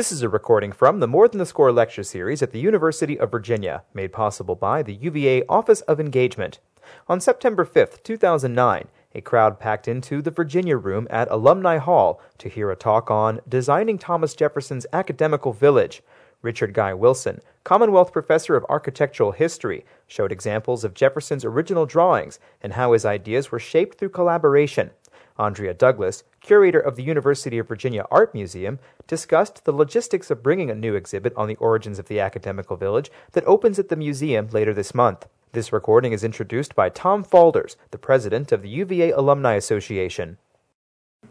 [0.00, 3.20] This is a recording from the More Than the Score lecture series at the University
[3.20, 6.58] of Virginia, made possible by the UVA Office of Engagement.
[7.06, 12.48] On September 5th, 2009, a crowd packed into the Virginia Room at Alumni Hall to
[12.48, 16.02] hear a talk on Designing Thomas Jefferson's Academical Village.
[16.40, 22.72] Richard Guy Wilson, Commonwealth Professor of Architectural History, showed examples of Jefferson's original drawings and
[22.72, 24.92] how his ideas were shaped through collaboration.
[25.40, 30.70] Andrea Douglas, curator of the University of Virginia Art Museum, discussed the logistics of bringing
[30.70, 34.48] a new exhibit on the origins of the academical village that opens at the museum
[34.52, 35.26] later this month.
[35.52, 40.36] This recording is introduced by Tom Faulders, the president of the UVA Alumni Association.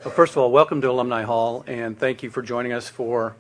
[0.04, 3.36] Well, first of all, welcome to Alumni Hall, and thank you for joining us for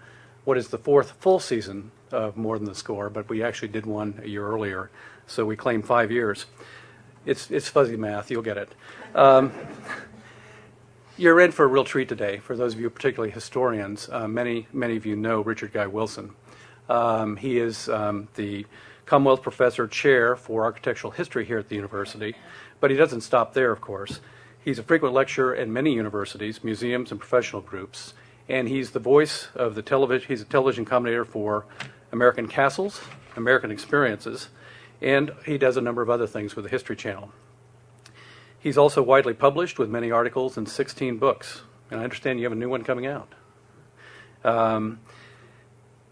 [0.46, 3.86] what is the fourth full season of More Than the Score, but we actually did
[3.86, 4.90] one a year earlier,
[5.26, 6.46] so we claim five years.
[7.26, 8.74] It's, it's fuzzy math, you'll get it.
[9.16, 9.52] Um,
[11.20, 12.38] you're in for a real treat today.
[12.38, 16.34] For those of you, particularly historians, uh, many, many of you know Richard Guy Wilson.
[16.88, 18.66] Um, he is um, the
[19.06, 22.36] Commonwealth Professor Chair for Architectural History here at the university,
[22.80, 24.22] but he doesn't stop there, of course.
[24.64, 28.14] He's a frequent lecturer at many universities, museums, and professional groups,
[28.48, 30.26] and he's the voice of the television.
[30.30, 31.66] He's a television commentator for
[32.14, 33.02] American Castles,
[33.36, 34.48] American Experiences,
[35.02, 37.34] and he does a number of other things with the History Channel.
[38.60, 41.62] He's also widely published with many articles and 16 books.
[41.90, 43.34] And I understand you have a new one coming out.
[44.44, 45.00] Um,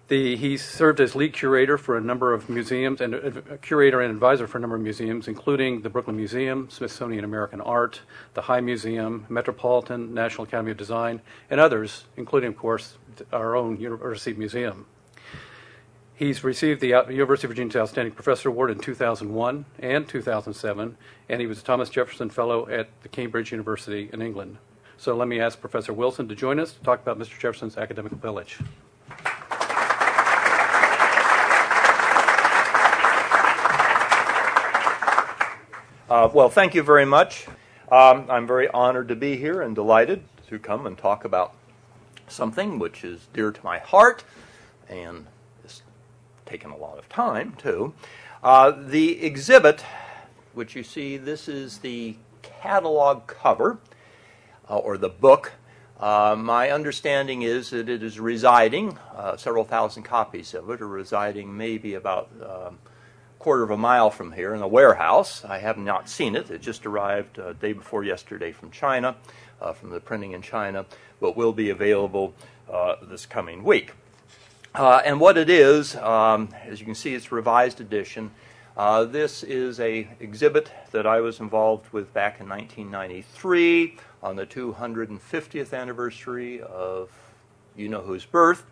[0.08, 4.10] the, he served as lead curator for a number of museums and uh, curator and
[4.10, 8.02] advisor for a number of museums, including the Brooklyn Museum, Smithsonian American Art,
[8.34, 12.98] the High Museum, Metropolitan, National Academy of Design, and others, including, of course,
[13.34, 14.86] our own University Museum.
[16.18, 20.98] He's received the University of Virginia's Outstanding Professor Award in 2001 and 2007,
[21.30, 24.58] and he was a Thomas Jefferson Fellow at the Cambridge University in England.
[24.98, 27.38] So let me ask Professor Wilson to join us to talk about Mr.
[27.38, 28.58] Jefferson's academic village.
[36.10, 37.46] Uh, well, thank you very much.
[37.92, 41.54] Um, I'm very honored to be here and delighted to come and talk about
[42.28, 44.24] something which is dear to my heart
[44.90, 45.28] and
[46.48, 47.94] taken a lot of time too.
[48.44, 49.84] Uh, the exhibit,
[50.54, 53.80] which you see, this is the catalog cover
[54.70, 55.54] uh, or the book.
[56.00, 60.88] Uh, my understanding is that it is residing, uh, several thousand copies of it are
[60.88, 62.78] residing maybe about a um,
[63.40, 65.44] quarter of a mile from here in a warehouse.
[65.44, 66.52] I have not seen it.
[66.52, 69.16] It just arrived uh, day before yesterday from China,
[69.62, 70.86] uh, from the printing in China,
[71.20, 72.34] but will be available
[73.10, 73.94] this coming week.
[74.78, 78.30] Uh, and what it is, um, as you can see, it's revised edition.
[78.78, 84.46] Uh, this is a exhibit that I was involved with back in 1993 on the
[84.46, 87.10] 250th anniversary of
[87.76, 88.66] you know whose birth.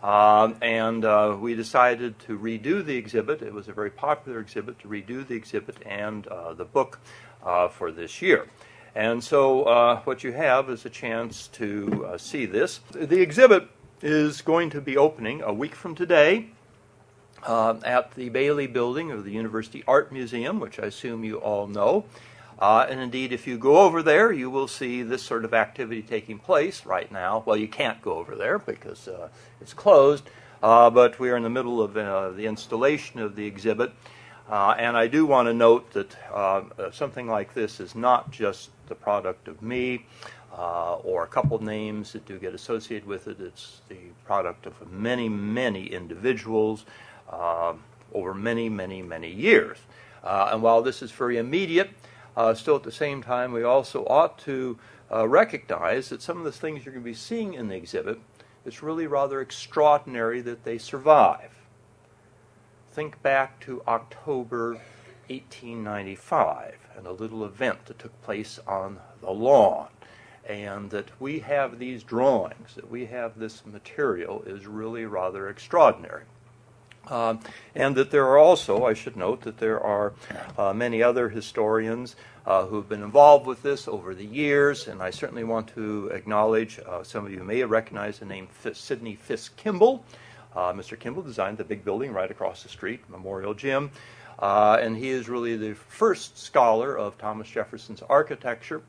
[0.00, 3.42] Um, and uh, we decided to redo the exhibit.
[3.42, 7.00] It was a very popular exhibit to redo the exhibit and uh, the book
[7.44, 8.48] uh, for this year.
[8.94, 12.78] And so, uh, what you have is a chance to see this.
[12.92, 13.68] The exhibit
[14.02, 16.46] is going to be opening a week from today
[17.44, 21.66] uh, at the Bayly Building of the University Art Museum, which I assume you all
[21.66, 22.04] know.
[22.58, 26.02] Uh, and indeed, if you go over there, you will see this sort of activity
[26.02, 27.42] taking place right now.
[27.46, 29.28] Well, you can't go over there because uh,
[29.60, 30.28] it's closed,
[30.62, 33.92] uh, but we are in the middle of uh, the installation of the exhibit.
[34.48, 38.94] Uh, and I do want to note that something like this is not just the
[38.94, 40.06] product of me
[40.56, 43.40] uh, or a couple names that do get associated with it.
[43.40, 46.84] It's the product of many, many individuals
[47.30, 47.74] uh,
[48.12, 49.78] over many, many, many years.
[50.24, 51.90] Uh, and while this is very immediate,
[52.36, 54.78] uh, still at the same time, we also ought to
[55.12, 58.18] uh, recognize that some of the things you're going to be seeing in the exhibit,
[58.64, 61.57] it's really rather extraordinary that they survive.
[62.98, 64.70] Think back to October
[65.28, 69.86] 1895 and a little event that took place on the lawn
[70.44, 76.24] and that we have these drawings, that we have this material is really rather extraordinary.
[77.06, 77.38] Um,
[77.72, 80.14] and that there are also, I should note, that there are
[80.58, 85.10] uh, many other historians uh, who've been involved with this over the years, and I
[85.10, 89.14] certainly want to acknowledge uh, some of you may have recognized the name F- Sidney
[89.14, 90.04] Fiske Kimball.
[90.54, 90.98] Uh, Mr.
[90.98, 93.90] Kimball designed the big building right across the street, Memorial Gym,
[94.38, 98.82] uh, and he is really the first scholar of Thomas Jefferson's architecture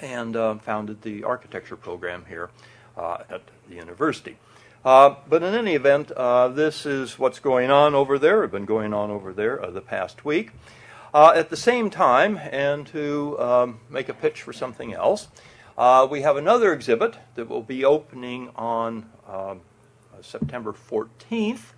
[0.00, 2.50] and uh, founded the architecture program here
[2.96, 4.36] uh, at the university.
[4.84, 8.92] Uh, but in any event, uh, this is what's going on over there, been going
[8.92, 10.50] on over there the past week.
[11.14, 15.28] At the same time, and to um, make a pitch for something else,
[16.10, 19.60] we have another exhibit that will be opening on um,
[20.22, 21.72] September 14th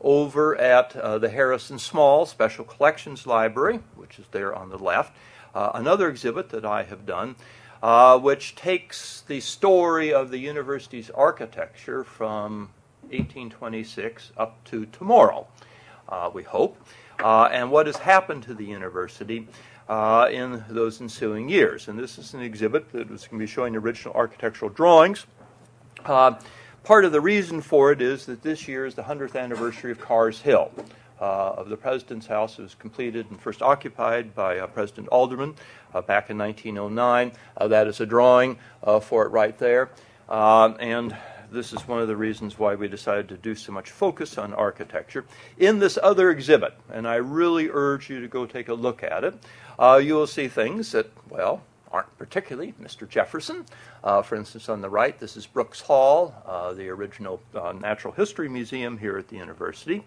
[0.00, 5.16] over at uh, the Harrison Small Special Collections Library, which is there on the left.
[5.54, 7.36] Uh, another exhibit that I have done,
[7.82, 12.70] uh, which takes the story of the university's architecture from
[13.04, 15.46] 1826 up to tomorrow,
[16.08, 16.76] uh, we hope,
[17.20, 19.48] uh, and what has happened to the university.
[19.88, 21.86] Uh, in those ensuing years.
[21.86, 25.26] And this is an exhibit that is going to be showing original architectural drawings.
[26.86, 29.98] Part of the reason for it is that this year is the 100th anniversary of
[30.00, 30.70] Carr's Hill.
[31.20, 32.58] Uh, of the President's House.
[32.58, 35.54] It was completed and first occupied by uh, President Alderman
[35.94, 37.32] uh, back in 1909.
[37.56, 39.90] Uh, that is a drawing uh, for it right there.
[40.28, 41.16] Um, and
[41.50, 44.52] this is one of the reasons why we decided to do so much focus on
[44.52, 45.24] architecture.
[45.56, 49.24] In this other exhibit, and I really urge you to go take a look at
[49.24, 49.34] it,
[49.78, 51.62] uh, you will see things that, well,
[51.92, 53.08] aren't particularly Mr.
[53.08, 53.64] Jefferson.
[54.02, 58.12] Uh, for instance, on the right, this is Brooks Hall, uh, the original uh, Natural
[58.12, 60.04] History Museum here at the university.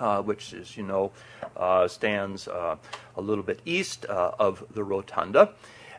[0.00, 1.10] Uh, which, as you know,
[1.56, 2.76] uh, stands uh,
[3.16, 5.52] a little bit east of the rotunda.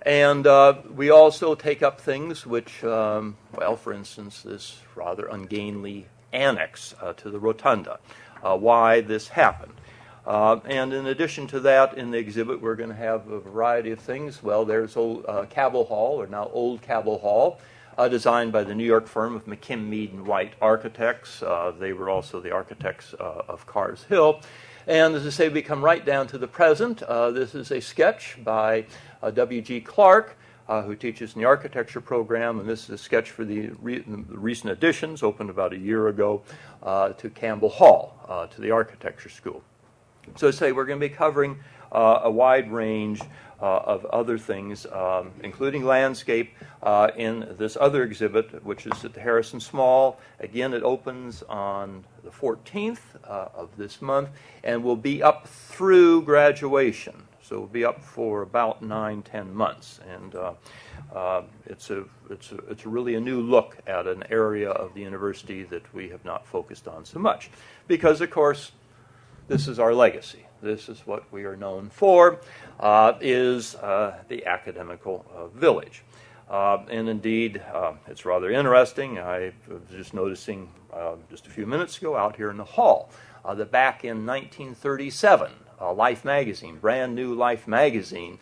[0.04, 0.48] And
[0.96, 7.30] we also take up things which, um, well, for instance, this rather ungainly annex to
[7.30, 8.00] the rotunda,
[8.42, 9.74] why this happened.
[10.26, 13.92] Uh, and in addition to that, in the exhibit, we're going to have a variety
[13.92, 14.44] of things.
[14.44, 17.60] Well, there's old uh, Cabell Hall, or now Old Cabell Hall,
[17.98, 21.42] uh, designed by the New York firm of McKim, Mead, and White Architects.
[21.42, 24.42] Uh, they were also the architects uh, of Carr's Hill.
[24.88, 27.02] And as I say, we come right down to the present.
[27.04, 28.86] Uh, this is a sketch by
[29.22, 29.82] W.G.
[29.82, 30.36] Clark.
[30.68, 34.04] Uh, who teaches in the architecture program, and this is a sketch for the, re-
[34.06, 36.44] the recent additions, opened about a year ago,
[36.84, 39.64] uh, to Campbell Hall, uh, to the architecture school.
[40.36, 41.60] So, say we're going to be covering
[41.92, 43.22] uh, a wide range
[43.62, 49.14] uh, of other things, um, including landscape, uh, in this other exhibit, which is at
[49.14, 50.20] the Harrison Small.
[50.40, 54.30] Again, it opens on the 14th uh, of this month
[54.64, 57.24] and will be up through graduation.
[57.42, 60.00] So, it'll be up for about nine, ten months.
[60.10, 60.54] And uh,
[61.14, 65.02] uh, it's, a, it's, a, it's really a new look at an area of the
[65.02, 67.50] university that we have not focused on so much.
[67.88, 68.72] Because, of course,
[69.50, 70.46] this is our legacy.
[70.62, 72.40] This is what we are known for,
[72.80, 76.04] uh, is uh, the academical uh, village.
[76.50, 79.18] Uh, and indeed, uh, it's rather interesting.
[79.18, 83.12] I was just noticing uh, just a few minutes ago out here in the hall
[83.44, 85.52] that back in 1937,
[85.96, 88.38] Life magazine, brand new Life magazine,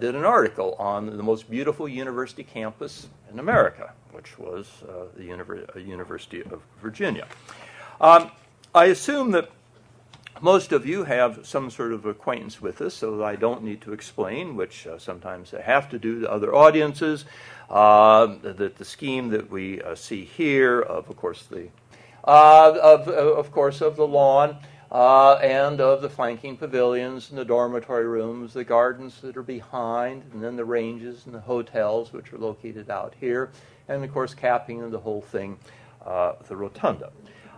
[0.00, 4.66] did an article on the most beautiful university campus in America, which was
[5.16, 7.28] the Univer- University of Virginia.
[8.00, 8.32] Um,
[8.74, 9.50] I assume that
[10.40, 13.92] most of you have some sort of acquaintance with this, so I don't need to
[13.92, 17.24] explain, which uh, sometimes I have to do to other audiences,
[17.68, 21.68] uh, that the scheme that we uh, see here of, of course, the
[22.24, 24.58] uh, of, of course, of the lawn
[24.90, 30.22] uh, and of the flanking pavilions and the dormitory rooms, the gardens that are behind,
[30.32, 33.50] and then the ranges and the hotels which are located out here,
[33.88, 35.58] and of course, capping the whole thing,
[36.04, 37.10] uh, the rotunda.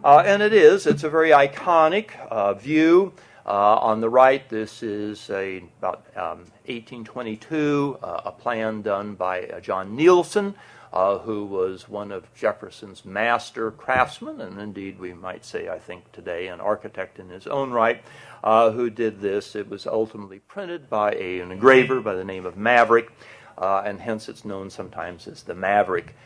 [0.04, 3.12] Uh, and it is, it's a very iconic uh, view.
[3.46, 9.44] Uh, on the right, this is a, about um, 1822, uh, a plan done by
[9.44, 10.54] uh, John Neilson,
[10.92, 16.10] uh, who was one of Jefferson's master craftsmen, and indeed we might say, I think
[16.10, 18.02] today, an architect in his own right,
[18.42, 19.54] who did this.
[19.54, 23.12] It was ultimately printed by a, an engraver by the name of Maverick,
[23.56, 26.16] and hence it's known sometimes as the Maverick,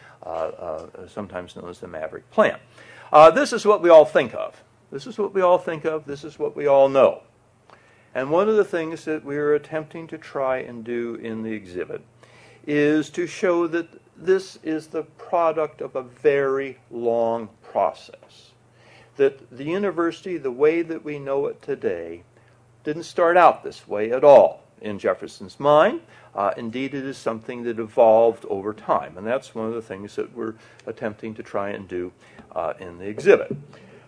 [1.09, 2.59] sometimes known as the Maverick plan.
[3.13, 4.63] Uh, this is what we all think of.
[4.91, 6.05] This is what we all think of.
[6.07, 7.23] This is what we all know.
[8.15, 11.53] And one of the things that we are attempting to try and do in the
[11.53, 12.03] exhibit
[12.67, 18.53] is to show that this is the product of a very long process.
[19.17, 22.23] That the university, the way that we know it today,
[22.85, 26.01] didn't start out this way at all in Jefferson's mind.
[26.35, 30.17] Uh, indeed, it is something that evolved over time, and that's one of the things
[30.17, 30.55] that we're
[30.87, 32.13] attempting to try and do
[32.55, 33.57] uh, in the exhibit.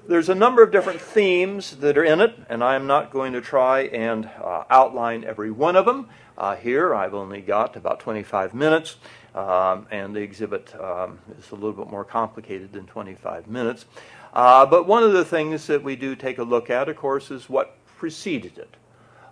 [0.06, 3.40] There's a number of different themes that are in it, and I'm not going to
[3.40, 6.08] try and uh, outline every one of them.
[6.36, 8.96] Uh, here, I've only got about 25 minutes,
[9.34, 13.84] um, and the exhibit um, is a little bit more complicated than 25 minutes.
[14.32, 17.30] Uh, but one of the things that we do take a look at, of course,
[17.30, 18.76] is what preceded it.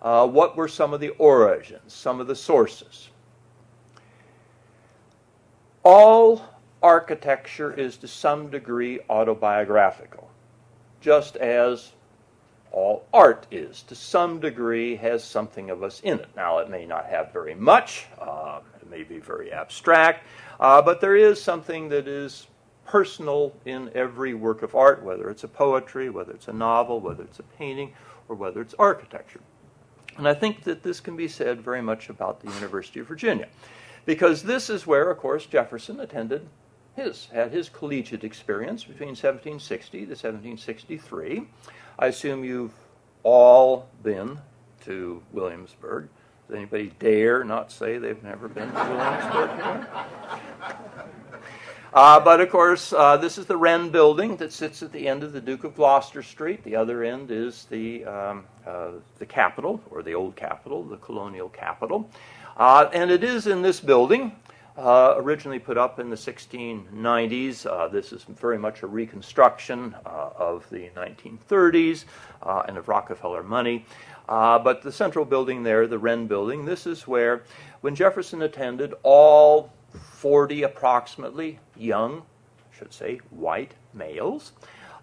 [0.02, 3.08] Uh, what were some of the origins, some of the sources?
[5.82, 6.44] All
[6.82, 10.30] architecture is to some degree autobiographical,
[11.00, 11.92] just as
[12.72, 16.28] all art is to some degree has something of us in it.
[16.36, 20.26] Now, it may not have very much, uh, it may be very abstract,
[20.60, 22.46] uh, but there is something that is
[22.84, 27.24] personal in every work of art, whether it's a poetry, whether it's a novel, whether
[27.24, 27.92] it's a painting,
[28.28, 29.40] or whether it's architecture.
[30.18, 33.48] And I think that this can be said very much about the University of Virginia,
[34.04, 36.48] because this is where, of course, Jefferson attended
[36.94, 41.46] his, had his collegiate experience between 1760 to 1763.
[41.98, 42.72] I assume you've
[43.22, 44.38] all been
[44.84, 46.08] to Williamsburg.
[46.48, 49.86] Does anybody dare not say they've never been to Williamsburg?
[51.96, 55.22] Uh, but of course, uh, this is the Wren building that sits at the end
[55.22, 56.62] of the Duke of Gloucester Street.
[56.62, 61.48] The other end is the, um, uh, the Capitol, or the old Capitol, the colonial
[61.48, 62.10] Capitol.
[62.58, 64.32] Uh, and it is in this building,
[64.76, 67.64] uh, originally put up in the 1690s.
[67.64, 72.04] Uh, this is very much a reconstruction of the 1930s
[72.68, 73.86] and of Rockefeller money.
[74.28, 77.44] but the central building there, the Wren building, this is where,
[77.80, 82.22] when Jefferson attended, all 40 approximately young,
[82.70, 84.52] should say, white males,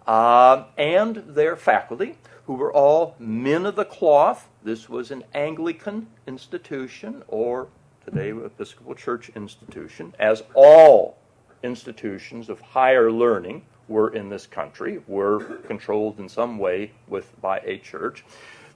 [0.06, 4.48] uh, and their faculty, who were all men of the cloth.
[4.62, 7.68] This was an Anglican institution, or
[8.04, 11.16] today Episcopal Church institution, as all
[11.62, 17.60] institutions of higher learning were in this country, were controlled in some way with by
[17.60, 18.24] a church.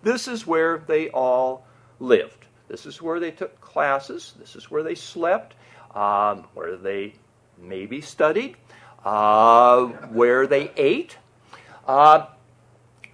[0.03, 1.67] This is where they all
[2.01, 2.47] lived.
[2.69, 4.35] This is where they took classes.
[4.39, 5.55] This is where they slept
[5.95, 7.14] um, where they
[7.57, 8.57] maybe studied,
[9.04, 11.16] uh, where they ate.
[11.87, 12.26] Uh,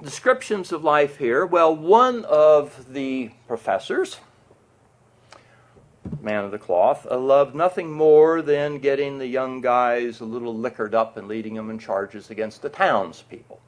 [0.02, 1.46] descriptions of life here.
[1.46, 4.18] Well, one of the professors,
[6.20, 10.56] man of the cloth, uh, loved nothing more than getting the young guys a little
[10.56, 13.60] liquored up and leading them in charges against the townspeople.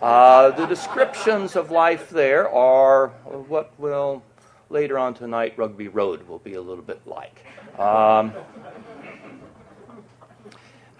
[0.00, 3.08] Uh, the descriptions of life there are
[3.48, 4.22] what will
[4.68, 7.44] later on tonight Rugby Road will be a little bit like.
[7.78, 8.32] Um,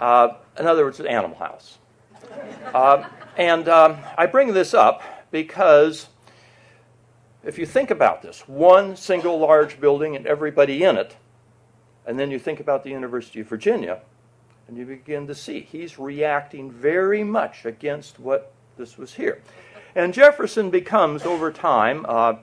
[0.00, 1.79] uh, in other words, an animal house.
[2.75, 6.09] Uh, and um, I bring this up because
[7.45, 11.17] if you think about this, one single large building and everybody in it,
[12.07, 14.00] and then you think about the University of Virginia,
[14.69, 19.43] and you begin to see he's reacting very much against what this was here.
[19.95, 22.35] And Jefferson becomes, over time, uh,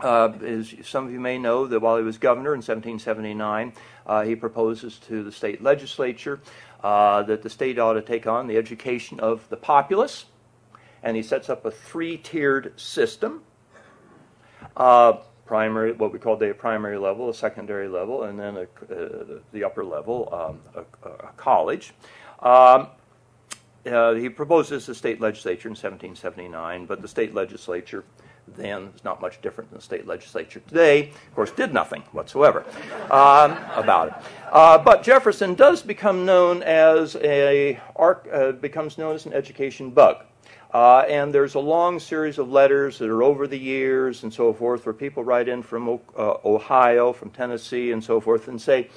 [0.00, 3.72] uh, as some of you may know, that while he was governor in 1779,
[4.06, 6.40] uh, he proposes to the state legislature
[6.82, 10.26] uh, that the state ought to take on the education of the populace,
[11.02, 13.42] and he sets up a three-tiered system.
[14.76, 18.62] Uh, primary, what we call the primary level, a secondary level, and then a,
[18.94, 21.92] uh, the upper level, um, a, a, college.
[22.40, 22.86] Um,
[23.84, 28.04] uh, he proposes the state legislature in 1779, but the state legislature
[28.56, 31.08] then is not much different than the state legislature today.
[31.08, 32.64] Of course, did nothing whatsoever
[33.10, 34.14] um, about it.
[34.50, 40.24] Uh, but Jefferson does become known as a uh, becomes known as an education bug.
[40.72, 44.52] Uh, and there's a long series of letters that are over the years and so
[44.52, 48.88] forth where people write in from uh, Ohio, from Tennessee, and so forth and say,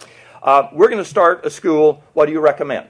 [0.43, 2.03] uh, We're going to start a school.
[2.13, 2.87] What do you recommend?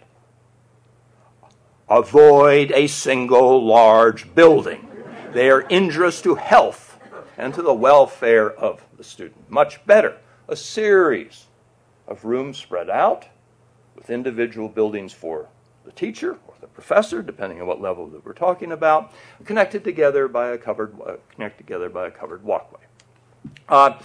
[1.89, 4.89] Avoid a single large building.
[5.33, 6.99] They are injurious to health
[7.39, 9.49] and to the welfare of the student.
[9.49, 11.47] Much better, a series
[12.07, 13.25] of rooms spread out
[13.95, 15.49] with individual buildings for
[15.85, 19.11] the teacher or the professor, depending on what level that we're talking about,
[19.43, 22.81] connected together by a covered, uh, connected together by a covered walkway.
[23.67, 23.97] Uh,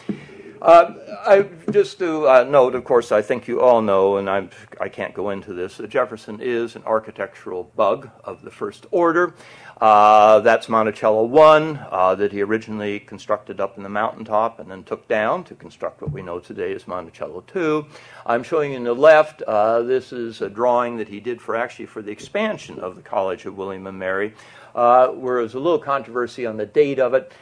[0.60, 4.50] uh, I, just to uh, note, of course, I think you all know, and I'm,
[4.80, 9.34] I can't go into this, that Jefferson is an architectural bug of the first order.
[9.80, 14.82] Uh, that's Monticello 1 uh, that he originally constructed up in the mountaintop and then
[14.82, 17.86] took down to construct what we know today as Monticello 2.
[18.26, 21.54] I'm showing you on the left, uh, this is a drawing that he did for
[21.54, 24.34] actually for the expansion of the College of William and Mary,
[24.74, 27.32] uh, where there was a little controversy on the date of it.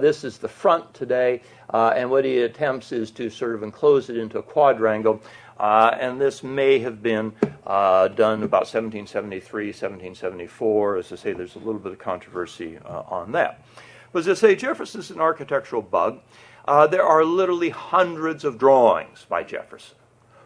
[0.00, 1.42] This is the front today,
[1.72, 5.20] uh, and what he attempts is to sort of enclose it into a quadrangle.
[5.58, 7.32] Uh, and this may have been
[7.66, 10.96] uh, done about 1773, 1774.
[10.96, 13.64] As I say, there's a little bit of controversy uh, on that.
[14.12, 16.20] But as I say, Jefferson is an architectural bug.
[16.66, 19.96] Uh, there are literally hundreds of drawings by Jefferson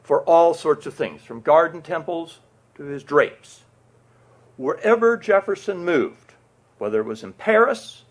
[0.03, 2.41] for all sorts of things, from garden temples
[2.75, 3.63] to his drapes.
[4.57, 6.35] Wherever Jefferson moved,
[6.79, 8.03] whether it was in Paris,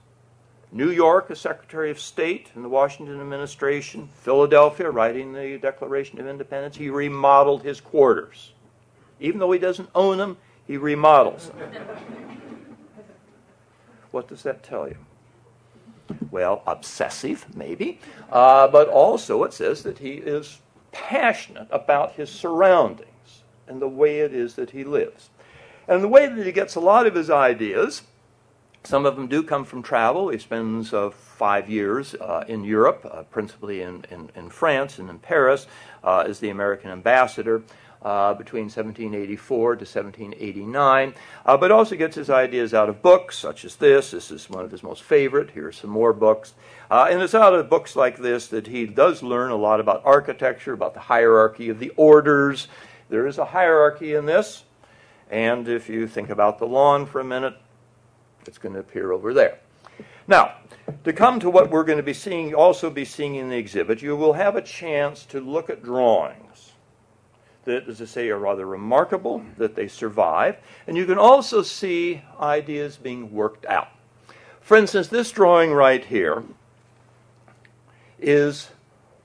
[0.72, 6.28] New York as Secretary of State in the Washington administration, Philadelphia, writing the Declaration of
[6.28, 8.54] Independence, he remodeled his quarters.
[9.20, 11.72] Even though he doesn't own them, he remodels them.
[14.12, 14.98] what does that tell you?
[16.30, 18.00] Well, obsessive, maybe,
[18.32, 20.60] uh, but also it says that he is
[20.92, 25.30] passionate about his surroundings and the way it is that he lives.
[25.88, 28.04] And the way that he gets a lot of his ideas,
[28.84, 30.30] some of them do come from travel.
[30.30, 35.10] He spends uh, five years uh, in Europe, uh, principally in, in, in, France and
[35.10, 35.68] in Paris,
[36.04, 37.64] uh, as the American ambassador.
[38.02, 41.14] Uh, between 1784 to 1789,
[41.46, 44.12] uh, but also gets his ideas out of books such as this.
[44.12, 45.52] This is one of his most favorite.
[45.52, 46.54] Here are some more books.
[46.90, 50.72] And it's out of books like this that he does learn a lot about architecture,
[50.72, 52.70] about the hierarchy of the orders.
[53.10, 54.64] There is a hierarchy in this.
[55.30, 57.58] And if you think about the lawn for a minute,
[58.46, 59.60] it's going to appear over there.
[60.28, 60.56] Now,
[61.04, 64.02] to come to what we're going to be seeing, also be seeing in the exhibit,
[64.02, 66.74] you will have a chance to look at drawings
[67.66, 70.58] that, as I say, are rather remarkable, that they survive.
[70.88, 73.90] And you can also see ideas being worked out.
[74.62, 76.44] For instance, this drawing right here
[78.20, 78.70] is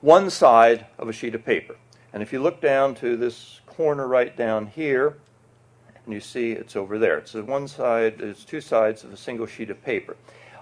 [0.01, 1.77] one side of a sheet of paper.
[2.13, 5.17] And if you look down to this corner right down here,
[6.05, 7.19] and you see it's over there.
[7.19, 10.17] It's one side, it's two sides of a single sheet of paper.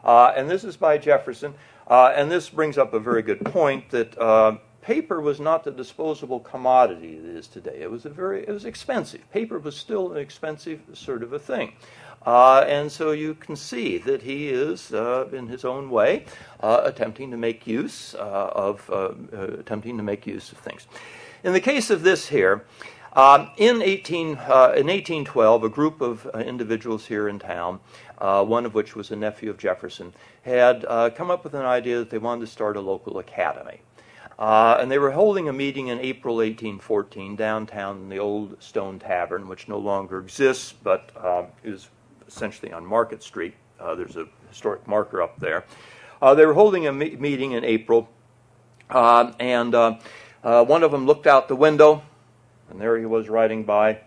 [0.04, 1.54] Uh, and this is by Jefferson.
[1.86, 5.70] Uh, and this brings up a very good point that uh, paper was not the
[5.70, 7.78] disposable commodity it is today.
[7.80, 9.28] It was a very, it was expensive.
[9.32, 11.72] Paper was still an expensive sort of a thing.
[12.24, 16.24] Uh, and so you can see that he is, uh, in his own way,
[16.60, 18.88] uh, attempting to make use of
[19.32, 20.86] attempting to make use of things.
[21.42, 22.64] In the case of this here,
[23.14, 27.80] um, in, 18, uh, in 1812, a group of uh, individuals here in town,
[28.18, 31.66] uh, one of which was a nephew of Jefferson, had uh, come up with an
[31.66, 33.80] idea that they wanted to start a local academy.
[34.38, 38.98] Uh, and they were holding a meeting in April 1814 downtown in the old Stone
[38.98, 41.90] Tavern, which no longer exists but um, is
[42.26, 43.54] essentially on Market Street.
[43.78, 45.64] Uh, there's a historic marker up there.
[46.34, 48.08] they were holding a me- meeting in April,
[48.88, 52.02] um, and one of them looked out the window
[52.72, 54.00] and there he was riding by.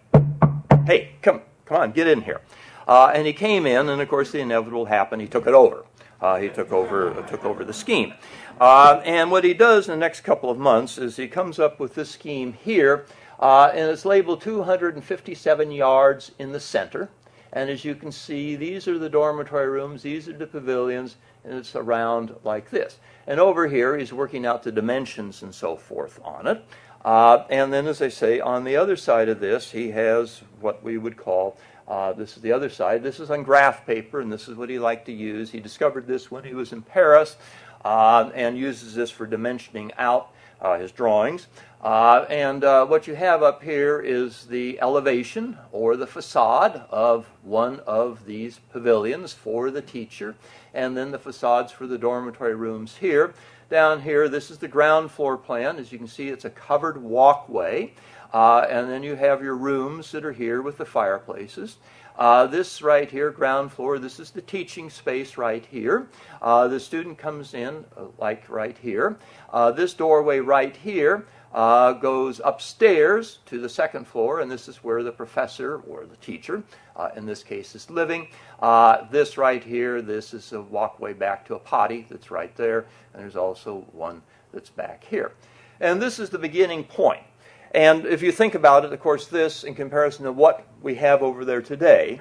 [0.85, 2.41] Hey, come, come on, get in here.
[2.87, 5.21] Uh, and he came in, and of course the inevitable happened.
[5.21, 5.85] He took it over.
[6.19, 8.13] Uh, he took over, took over the scheme.
[8.59, 11.79] Uh, and what he does in the next couple of months is he comes up
[11.79, 13.05] with this scheme here,
[13.39, 17.09] uh, and it's labeled 257 yards in the center.
[17.53, 21.53] And as you can see, these are the dormitory rooms, these are the pavilions, and
[21.53, 22.97] it's around like this.
[23.27, 26.65] And over here, he's working out the dimensions and so forth on it.
[27.05, 30.83] Uh, and then, as I say, on the other side of this, he has what
[30.83, 31.55] we would call
[31.87, 33.03] uh, this is the other side.
[33.03, 35.51] This is on graph paper, and this is what he liked to use.
[35.51, 37.37] He discovered this when he was in Paris
[37.83, 41.45] uh, and uses this for dimensioning out uh, his drawings.
[41.83, 47.27] Uh, and uh, what you have up here is the elevation or the facade of
[47.43, 50.33] one of these pavilions for the teacher,
[50.73, 53.35] and then the facades for the dormitory rooms here
[53.69, 54.29] down here.
[54.29, 55.77] This is the ground floor plan.
[55.77, 57.93] As you can see, it's a covered walkway.
[58.33, 61.77] Uh, and then you have your rooms that are here with the fireplaces.
[62.17, 66.07] Uh, this right here, ground floor, this is the teaching space right here.
[66.41, 69.17] Uh, the student comes in, uh, like right here.
[69.51, 74.83] Uh, this doorway right here uh, goes upstairs to the second floor, and this is
[74.83, 76.61] where the professor or the teacher,
[76.97, 78.27] uh, in this case, is living.
[78.59, 82.79] Uh, this right here, this is a walkway back to a potty that's right there,
[83.13, 85.31] and there's also one that's back here.
[85.79, 87.23] And this is the beginning point.
[87.71, 91.23] And if you think about it, of course, this in comparison to what we have
[91.23, 92.19] over there today,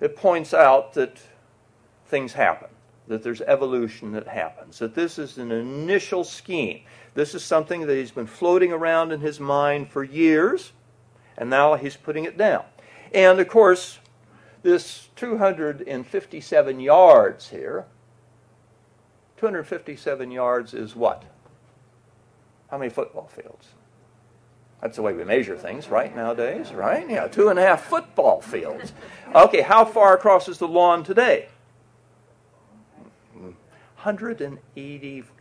[0.00, 1.20] it points out that
[2.06, 2.68] things happen
[3.06, 6.80] that there's evolution that happens, that this is an initial scheme.
[7.14, 10.72] This is something that he's been floating around in his mind for years,
[11.36, 12.64] and now he's putting it down.
[13.12, 14.00] And of course,
[14.62, 17.86] this 257 yards here,
[19.36, 21.24] 257 yards is what?
[22.70, 23.68] How many football fields?
[24.80, 27.08] That's the way we measure things, right, nowadays, right?
[27.08, 28.92] Yeah, two and a half football fields.
[29.34, 31.48] Okay, how far across is the lawn today?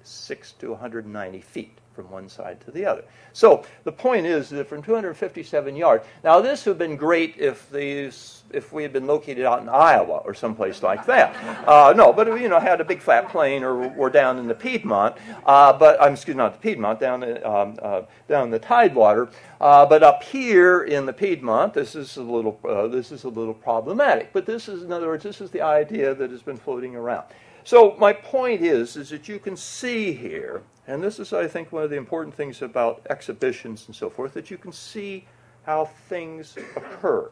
[0.03, 3.03] 186 to 190 feet from one side to the other.
[3.31, 6.05] So the point is that from 257 yards.
[6.23, 9.69] Now this would have been great if these if we had been located out in
[9.69, 11.35] Iowa or someplace like that.
[11.67, 14.55] Uh, no, but you know had a big flat plain or, were down in the
[14.55, 15.15] Piedmont.
[15.45, 19.29] Uh, but I'm excuse not the Piedmont down in, um, uh, down the Tidewater.
[19.61, 23.29] Uh, but up here in the Piedmont, this is a little uh, this is a
[23.29, 24.33] little problematic.
[24.33, 27.25] But this is in other words this is the idea that has been floating around.
[27.65, 31.71] So my point is, is that you can see here, and this is, I think,
[31.71, 35.25] one of the important things about exhibitions and so forth, that you can see
[35.65, 37.31] how things occur.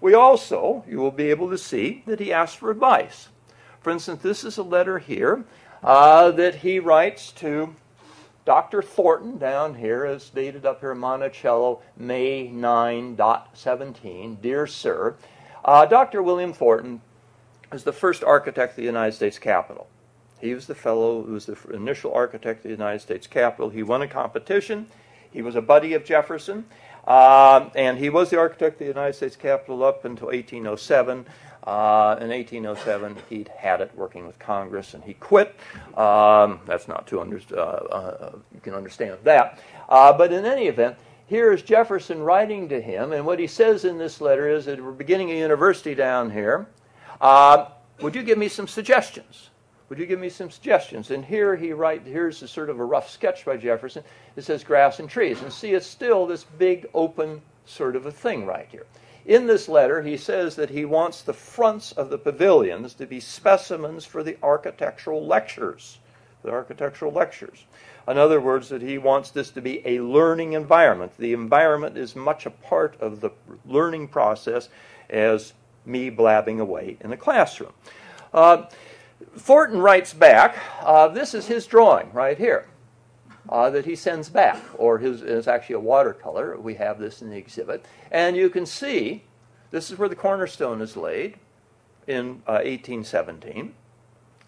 [0.00, 3.28] We also, you will be able to see that he asks for advice.
[3.80, 5.44] For instance, this is a letter here
[5.82, 7.74] uh, that he writes to
[8.44, 8.82] Dr.
[8.82, 14.40] Thornton down here is dated up here, Monticello, May 9.17.
[14.40, 15.16] Dear Sir,
[15.64, 16.22] uh, Dr.
[16.22, 17.00] William Thornton
[17.72, 19.88] is the first architect of the United States Capitol.
[20.40, 23.70] He was the fellow who was the initial architect of the United States Capitol.
[23.70, 24.86] He won a competition.
[25.30, 26.64] He was a buddy of Jefferson.
[27.06, 31.26] Um, and he was the architect of the United States Capitol up until 1807.
[31.64, 35.54] Uh, in 1807, he'd had it working with Congress, and he quit.
[35.96, 39.58] Um, that's not too under, uh, uh, you can understand that.
[39.88, 43.84] Uh, but in any event, here is Jefferson writing to him, and what he says
[43.84, 46.66] in this letter is that we're beginning a university down here.
[47.20, 47.66] Uh,
[48.00, 49.50] would you give me some suggestions?
[49.88, 51.10] Would you give me some suggestions?
[51.10, 54.04] And here he writes, here's a sort of a rough sketch by Jefferson.
[54.36, 55.40] It says grass and trees.
[55.40, 58.86] And see, it's still this big open sort of a thing right here.
[59.24, 63.20] In this letter, he says that he wants the fronts of the pavilions to be
[63.20, 65.98] specimens for the architectural lectures.
[66.42, 67.64] The architectural lectures.
[68.06, 71.12] In other words, that he wants this to be a learning environment.
[71.18, 73.30] The environment is much a part of the
[73.66, 74.68] learning process
[75.10, 75.52] as
[75.88, 77.72] me blabbing away in the classroom.
[78.32, 78.66] Uh,
[79.36, 82.66] Thornton writes back, uh, this is his drawing right here
[83.48, 86.58] uh, that he sends back, or his is actually a watercolor.
[86.58, 89.24] We have this in the exhibit, and you can see
[89.70, 91.36] this is where the cornerstone is laid
[92.06, 93.74] in uh, 1817.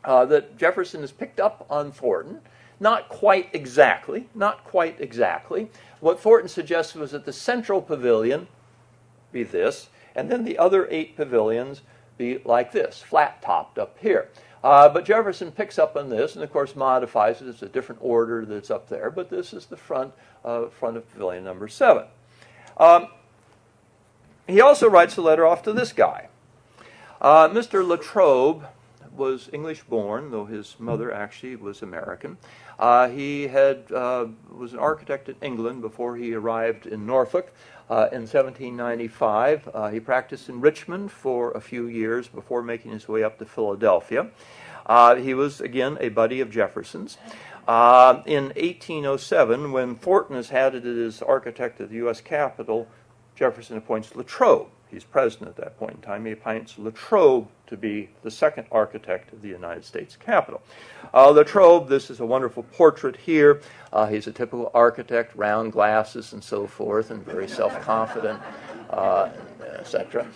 [0.02, 2.40] Uh, that Jefferson has picked up on Thornton,
[2.78, 5.70] not quite exactly, not quite exactly.
[6.00, 8.48] What Thornton suggested was that the central pavilion
[9.30, 11.82] be this, and then the other eight pavilions
[12.18, 14.28] be like this, flat topped up here.
[14.62, 17.48] Uh, but Jefferson picks up on this and, of course, modifies it.
[17.48, 20.12] It's a different order that's up there, but this is the front,
[20.44, 22.04] uh, front of pavilion number seven.
[22.76, 23.08] Um,
[24.46, 26.28] he also writes a letter off to this guy.
[27.20, 27.86] Uh, Mr.
[27.86, 28.66] Latrobe
[29.16, 32.38] was English born, though his mother actually was American.
[32.78, 37.52] Uh, he had, uh, was an architect in England before he arrived in Norfolk.
[37.90, 39.68] Uh, in 1795.
[39.74, 43.44] Uh, he practiced in Richmond for a few years before making his way up to
[43.44, 44.30] Philadelphia.
[44.86, 47.18] Uh, he was, again, a buddy of Jefferson's.
[47.66, 52.20] Uh, in 1807, when Thornton is added as architect of the U.S.
[52.20, 52.86] Capitol,
[53.34, 56.24] Jefferson appoints Latrobe He's president at that point in time.
[56.26, 60.60] He appoints Latrobe to be the second architect of the United States Capitol.
[61.14, 63.60] Uh, Latrobe, this is a wonderful portrait here.
[63.92, 68.40] Uh, he's a typical architect, round glasses and so forth, and very self confident,
[68.90, 69.28] uh,
[69.78, 70.26] etc.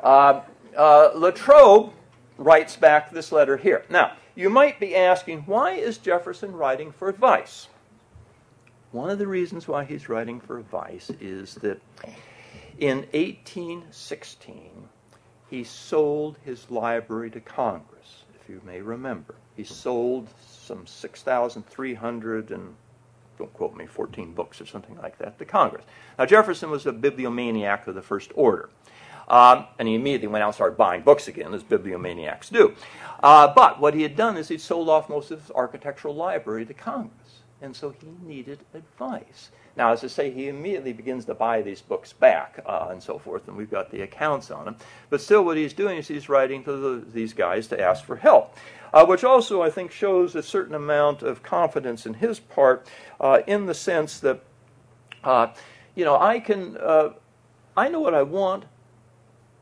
[0.00, 0.42] Uh,
[0.76, 1.92] uh, Latrobe
[2.38, 3.84] writes back this letter here.
[3.90, 7.68] Now, you might be asking, why is Jefferson writing for advice?
[8.92, 11.80] One of the reasons why he's writing for advice is that
[12.78, 14.88] in 1816,
[15.48, 19.34] he sold his library to Congress, if you may remember.
[19.56, 22.74] He sold some 6,300 and,
[23.38, 25.84] don't quote me, 14 books or something like that to Congress.
[26.18, 28.70] Now, Jefferson was a bibliomaniac of the first order.
[29.28, 32.74] Um, and he immediately went out and started buying books again, as bibliomaniacs do.
[33.22, 36.66] Uh, but what he had done is he'd sold off most of his architectural library
[36.66, 37.23] to Congress.
[37.62, 39.50] And so he needed advice.
[39.76, 43.18] Now, as I say, he immediately begins to buy these books back uh, and so
[43.18, 44.76] forth, and we've got the accounts on them.
[45.10, 48.16] But still, what he's doing is he's writing to the, these guys to ask for
[48.16, 48.56] help,
[48.92, 52.86] uh, which also, I think, shows a certain amount of confidence in his part
[53.20, 54.42] uh, in the sense that,
[55.24, 55.48] uh,
[55.94, 57.10] you know, I can, uh,
[57.76, 58.64] I know what I want,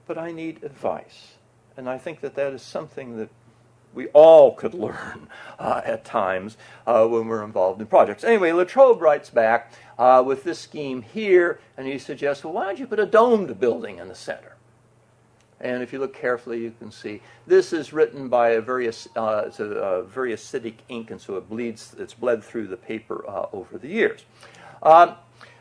[0.07, 1.37] but I need advice.
[1.77, 3.31] And I think that that is something that
[3.95, 5.29] we all could learn
[5.59, 8.25] uh, at times uh, when we're involved in projects.
[8.25, 12.79] Anyway, Latrobe writes back uh, with this scheme here, and he suggests, well, why don't
[12.79, 14.57] you put a domed building in the center?
[15.61, 19.45] And if you look carefully, you can see this is written by a very, uh,
[19.47, 21.95] it's a, a, very acidic ink, and so it bleeds.
[21.99, 24.25] It's bled through the paper uh, over the years.
[24.83, 25.15] Um,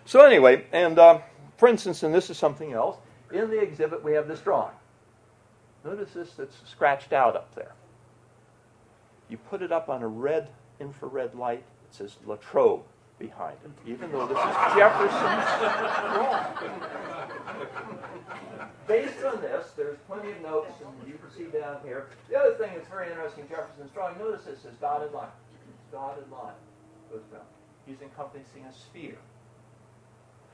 [0.05, 1.19] so anyway, and uh,
[1.57, 2.97] for instance, and this is something else.
[3.31, 4.73] In the exhibit, we have this drawing.
[5.85, 7.73] Notice this; it's scratched out up there.
[9.31, 10.49] You put it up on a red
[10.81, 12.83] infrared light, it says Latrobe
[13.17, 15.45] behind it, even though this is Jefferson's.
[18.87, 22.07] Based on this, there's plenty of notes, and you can see down here.
[22.29, 25.29] The other thing that's very interesting, Jefferson's drawing, notice this is dotted line.
[25.93, 26.51] Dotted line
[27.09, 27.45] goes down.
[27.85, 29.17] He's encompassing a sphere.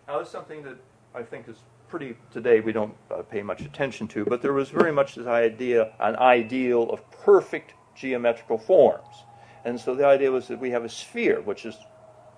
[0.07, 0.77] Now, this is something that
[1.15, 1.57] I think is
[1.89, 5.25] pretty today we don't uh, pay much attention to, but there was very much this
[5.25, 9.23] idea, an ideal of perfect geometrical forms.
[9.65, 11.75] And so the idea was that we have a sphere, which is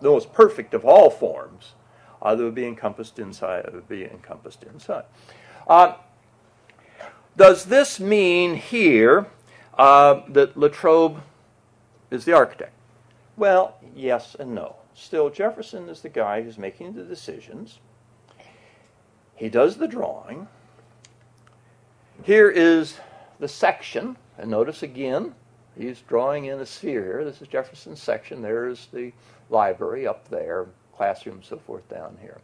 [0.01, 1.73] the most perfect of all forms,
[2.21, 3.65] uh, that would be encompassed inside.
[3.65, 5.03] That would be encompassed inside.
[5.67, 5.95] Uh,
[7.37, 9.27] does this mean here
[9.77, 11.21] uh, that Latrobe
[12.11, 12.73] is the architect?
[13.37, 14.75] Well, yes and no.
[14.93, 17.79] still, Jefferson is the guy who's making the decisions.
[19.35, 20.47] He does the drawing.
[22.23, 22.99] Here is
[23.39, 25.35] the section, and notice again,
[25.79, 27.25] he's drawing in a sphere here.
[27.25, 28.41] This is Jefferson's section.
[28.41, 29.11] There's the
[29.49, 32.37] library up there, classroom, so forth down here.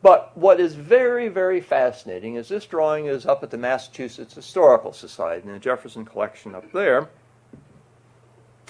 [0.00, 4.92] But what is very, very fascinating is this drawing is up at the Massachusetts Historical
[4.92, 7.08] Society in the Jefferson collection up there.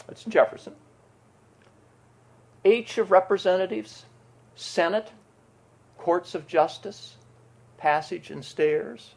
[0.09, 0.75] It's Jefferson.
[2.65, 4.07] H of Representatives,
[4.55, 5.11] Senate,
[5.99, 7.17] Courts of Justice,
[7.79, 9.15] Passage and Stairs.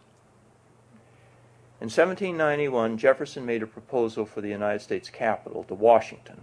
[1.79, 6.41] In 1791, Jefferson made a proposal for the United States Capitol to Washington.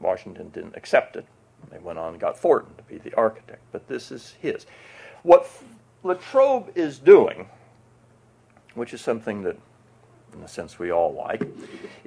[0.00, 1.26] Washington didn't accept it.
[1.70, 4.64] They went on and got Thornton to be the architect, but this is his.
[5.22, 5.50] What
[6.02, 7.50] Latrobe is doing,
[8.74, 9.58] which is something that,
[10.32, 11.42] in a sense, we all like,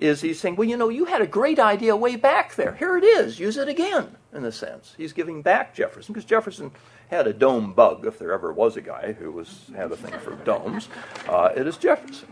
[0.02, 2.74] is he's saying, well, you know, you had a great idea way back there.
[2.74, 3.40] Here it is.
[3.40, 4.96] Use it again, in a sense.
[4.98, 6.72] He's giving back Jefferson, because Jefferson
[7.10, 10.20] had a dome bug, if there ever was a guy who was had a thing
[10.20, 10.90] for domes.
[11.30, 12.28] Uh, it is Jefferson.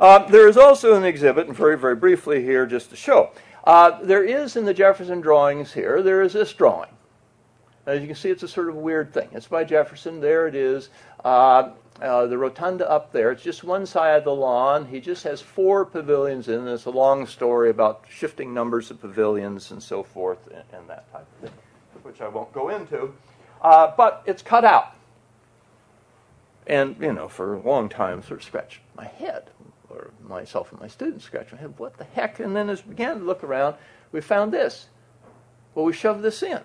[0.00, 3.30] Uh, there is also an exhibit, and very, very briefly here, just to show.
[3.64, 6.90] Uh, there is in the Jefferson drawings here, there is this drawing.
[7.86, 9.28] As you can see, it's a sort of weird thing.
[9.32, 10.20] It's by Jefferson.
[10.20, 10.88] There it is.
[11.24, 13.30] Uh, uh, the rotunda up there.
[13.32, 14.86] It's just one side of the lawn.
[14.86, 16.66] He just has four pavilions in.
[16.68, 21.10] It's a long story about shifting numbers of pavilions and so forth and, and that
[21.12, 21.58] type of thing,
[22.02, 23.14] which I won't go into.
[23.62, 24.94] Uh, but it's cut out.
[26.66, 29.50] And, you know, for a long time, sort of scratched my head
[29.88, 32.40] or myself and my students scratched my head, what the heck?
[32.40, 33.76] And then as we began to look around,
[34.12, 34.88] we found this.
[35.74, 36.60] Well, we shoved this in.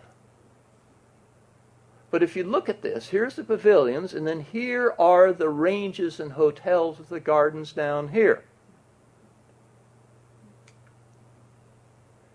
[2.12, 6.19] But if you look at this, here's the pavilions, and then here are the ranges
[6.19, 8.43] and hotels with the gardens down here.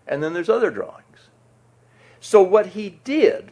[0.07, 1.29] And then there's other drawings.
[2.19, 3.51] So what he did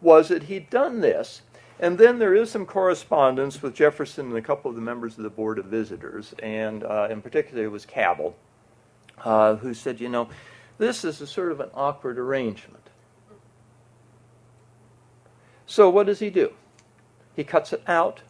[0.00, 1.42] was that he'd done this
[1.80, 5.22] and then there is some correspondence with Jefferson and a couple of the members of
[5.22, 8.34] the Board of Visitors, and uh, in particular it was Cabell,
[9.24, 10.28] uh, who said, you know,
[10.78, 12.87] this is a sort of an awkward arrangement.
[15.68, 16.54] So what does he do?
[17.36, 18.22] He cuts it out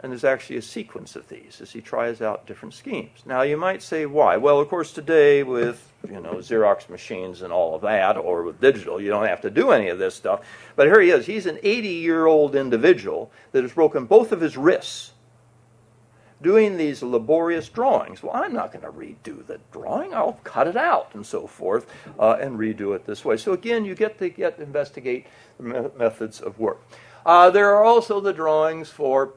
[0.00, 3.24] and there's actually a sequence of these as he tries out different schemes.
[3.26, 4.36] Now you might say why?
[4.36, 8.60] Well, of course today with you know Xerox machines and all of that, or with
[8.60, 10.42] digital, you don't have to do any of this stuff.
[10.76, 11.26] But here he is.
[11.26, 15.14] He's an 80-year-old individual that has broken both of his wrists
[16.40, 18.22] doing these laborious drawings.
[18.22, 20.14] Well, I'm not going to redo the drawing.
[20.14, 21.86] I'll cut it out and so forth
[22.18, 23.36] uh, and redo it this way.
[23.36, 25.26] So again, you get to get investigate
[25.58, 26.80] the methods of work.
[27.26, 29.34] Uh, there are also the drawings for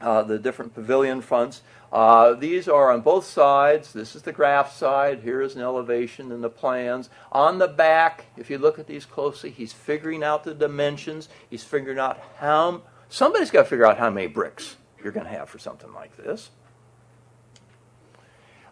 [0.00, 1.62] uh, the different pavilion fronts.
[1.92, 3.92] Uh, these are on both sides.
[3.92, 5.20] This is the graph side.
[5.20, 7.08] Here is an elevation in the plans.
[7.30, 11.28] On the back, if you look at these closely, he's figuring out the dimensions.
[11.48, 12.82] He's figuring out how.
[13.08, 16.16] Somebody's got to figure out how many bricks you're going to have for something like
[16.16, 16.50] this.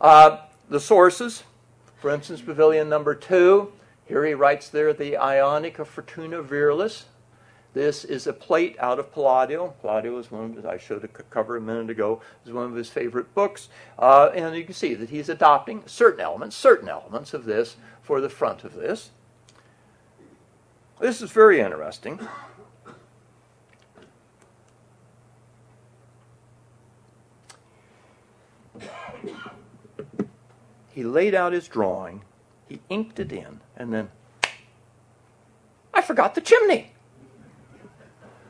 [0.01, 1.45] Uh, the sources,
[2.01, 3.73] for instance, pavilion number two.
[4.07, 7.05] Here he writes there the Ionic of Fortuna Virilis.
[7.73, 9.75] This is a plate out of Palladio.
[9.81, 12.89] Palladio is one of, I showed a cover a minute ago, is one of his
[12.89, 13.69] favorite books.
[13.99, 18.21] Uh, and you can see that he's adopting certain elements, certain elements of this for
[18.21, 19.11] the front of this.
[21.01, 22.21] This is very interesting.
[30.95, 32.23] He laid out his drawing,
[32.69, 34.11] he inked it in, and then
[35.93, 36.93] I forgot the chimney.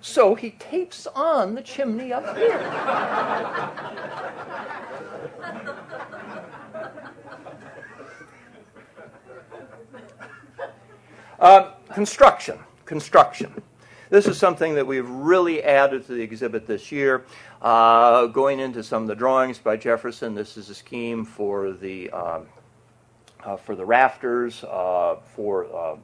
[0.03, 2.59] So he tapes on the chimney up here.
[11.39, 12.59] uh, construction.
[12.85, 13.63] Construction.
[14.15, 17.25] This is something that we've really added to the exhibit this year.
[17.61, 22.11] Uh, going into some of the drawings by Jefferson, this is a scheme for the
[22.11, 22.47] um,
[23.43, 25.97] uh, for the rafters, uh, for uh, uh,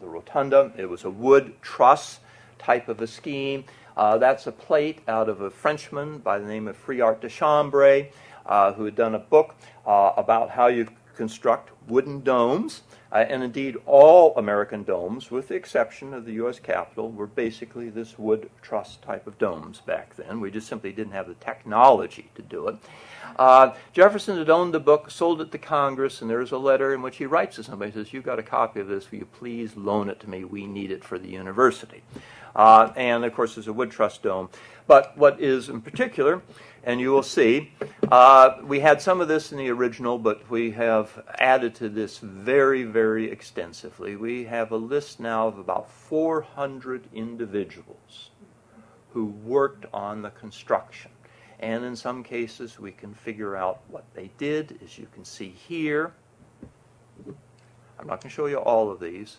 [0.00, 0.72] the rotunda.
[0.78, 2.20] It was a wood truss
[2.58, 3.64] type of a scheme.
[3.98, 8.12] Uh, that's a plate out of a Frenchman by the name of Fréart de Chambray,
[8.46, 9.54] uh, who had done a book
[9.86, 12.80] uh, about how you construct wooden domes.
[13.10, 16.58] Uh, and indeed, all American domes, with the exception of the U.S.
[16.58, 20.40] Capitol, were basically this wood truss type of domes back then.
[20.40, 22.76] We just simply didn't have the technology to do it.
[23.38, 27.00] Uh, Jefferson had owned the book, sold it to Congress, and there's a letter in
[27.00, 29.76] which he writes to somebody, says, you've got a copy of this, will you please
[29.76, 30.44] loan it to me?
[30.44, 32.02] We need it for the university.
[32.54, 34.50] Uh, and of course, there's a wood truss dome.
[34.86, 36.42] But what is in particular,
[36.88, 37.70] and you will see,
[38.10, 42.16] uh, we had some of this in the original, but we have added to this
[42.16, 44.16] very, very extensively.
[44.16, 48.30] We have a list now of about 400 individuals
[49.12, 51.10] who worked on the construction.
[51.60, 55.50] And in some cases, we can figure out what they did, as you can see
[55.50, 56.14] here.
[57.98, 59.36] I'm not going to show you all of these,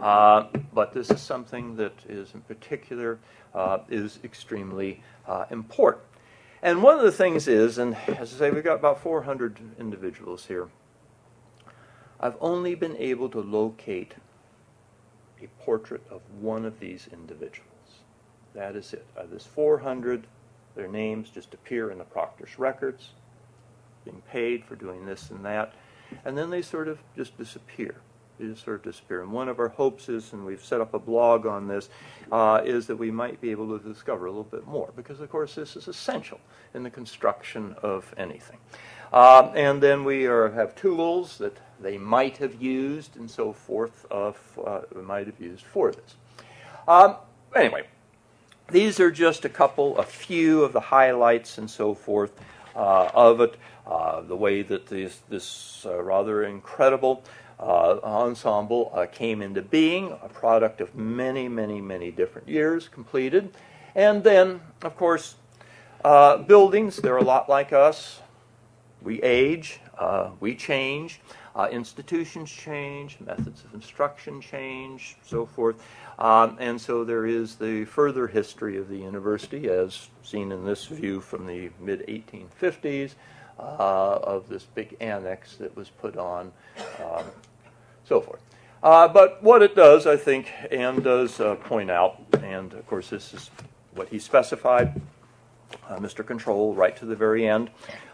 [0.00, 3.18] uh, but this is something that is in particular
[3.56, 6.04] uh, is extremely uh, important.
[6.62, 10.46] And one of the things is, and as I say, we've got about 400 individuals
[10.46, 10.68] here.
[12.18, 14.14] I've only been able to locate
[15.42, 17.70] a portrait of one of these individuals.
[18.54, 19.06] That is it.
[19.16, 20.26] Of this 400,
[20.74, 23.10] their names just appear in the proctor's records,
[24.04, 25.74] being paid for doing this and that,
[26.24, 27.96] and then they sort of just disappear.
[28.38, 29.22] They just sort of disappear.
[29.22, 31.88] And one of our hopes is, and we've set up a blog on this,
[32.30, 35.30] uh, is that we might be able to discover a little bit more, because of
[35.30, 36.40] course this is essential
[36.74, 38.58] in the construction of anything.
[39.12, 44.04] Uh, and then we are, have tools that they might have used and so forth,
[44.10, 46.16] of, uh, might have used for this.
[46.88, 47.16] Um,
[47.54, 47.86] anyway,
[48.68, 52.32] these are just a couple, a few of the highlights and so forth
[52.74, 53.56] uh, of it.
[53.86, 57.22] Uh, the way that this, this uh, rather incredible
[57.58, 63.52] uh, ensemble uh, came into being, a product of many, many, many different years completed.
[63.94, 65.36] And then, of course,
[66.04, 68.20] uh, buildings, they're a lot like us.
[69.02, 69.80] We age,
[70.40, 71.20] we change.
[71.56, 75.82] Uh, institutions change, methods of instruction change, so forth.
[76.18, 80.84] Um, and so there is the further history of the university, as seen in this
[80.84, 83.14] view from the mid 1850s,
[83.58, 86.52] uh, of this big annex that was put on,
[87.02, 87.24] um,
[88.06, 88.40] so forth.
[88.82, 93.10] Uh, but what it does, I think, Anne does uh, point out, and of course,
[93.10, 93.50] this is
[93.94, 95.00] what he specified,
[95.88, 96.24] uh, Mr.
[96.24, 97.70] Control, right to the very end.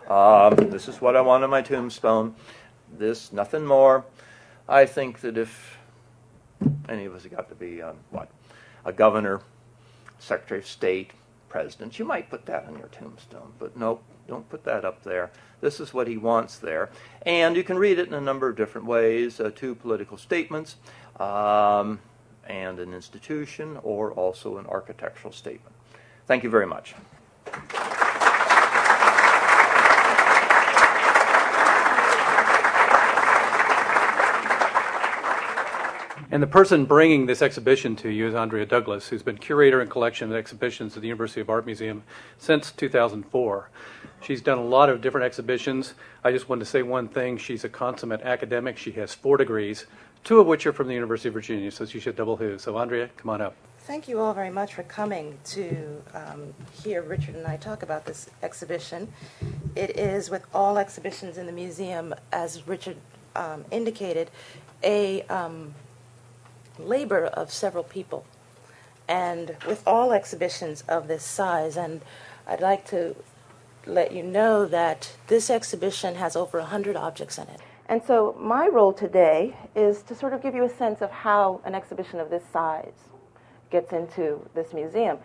[0.09, 2.35] Um, this is what I want on my tombstone
[2.99, 4.05] this, nothing more.
[4.69, 5.79] I think that if
[6.89, 8.29] any of us got to be, um, what,
[8.85, 9.41] a governor,
[10.19, 11.11] secretary of state,
[11.49, 15.31] president, you might put that on your tombstone, but nope, don't put that up there.
[15.61, 16.91] This is what he wants there.
[17.25, 20.77] And you can read it in a number of different ways uh, two political statements,
[21.21, 22.01] um,
[22.47, 25.75] and an institution, or also an architectural statement.
[26.27, 26.95] Thank you very much.
[36.33, 39.90] And the person bringing this exhibition to you is Andrea Douglas, who's been curator and
[39.90, 42.05] collection of exhibitions at the University of Art Museum
[42.38, 43.68] since 2004.
[44.23, 45.92] She's done a lot of different exhibitions.
[46.25, 47.37] I just wanted to say one thing.
[47.37, 48.79] She's a consummate academic.
[48.79, 49.85] She has four degrees,
[50.25, 52.57] two of which are from the University of Virginia, so she should double who.
[52.59, 53.55] So, Andrea, come on up.
[53.81, 58.07] Thank you all very much for coming to um, hear Richard and I talk about
[58.07, 59.12] this exhibition.
[59.77, 62.97] It is, with all exhibitions in the museum, as Richard
[63.37, 64.31] um, indicated,
[64.83, 65.75] a um,
[66.79, 68.25] labor of several people.
[69.09, 72.03] And with all exhibitions of this size, and
[72.47, 73.17] I'd like to
[73.87, 77.61] let you know that this exhibition has over 100 objects in it.
[77.89, 81.61] And so my role today is to sort of give you a sense of how
[81.65, 82.93] an exhibition of this size
[83.71, 85.19] gets into this museum.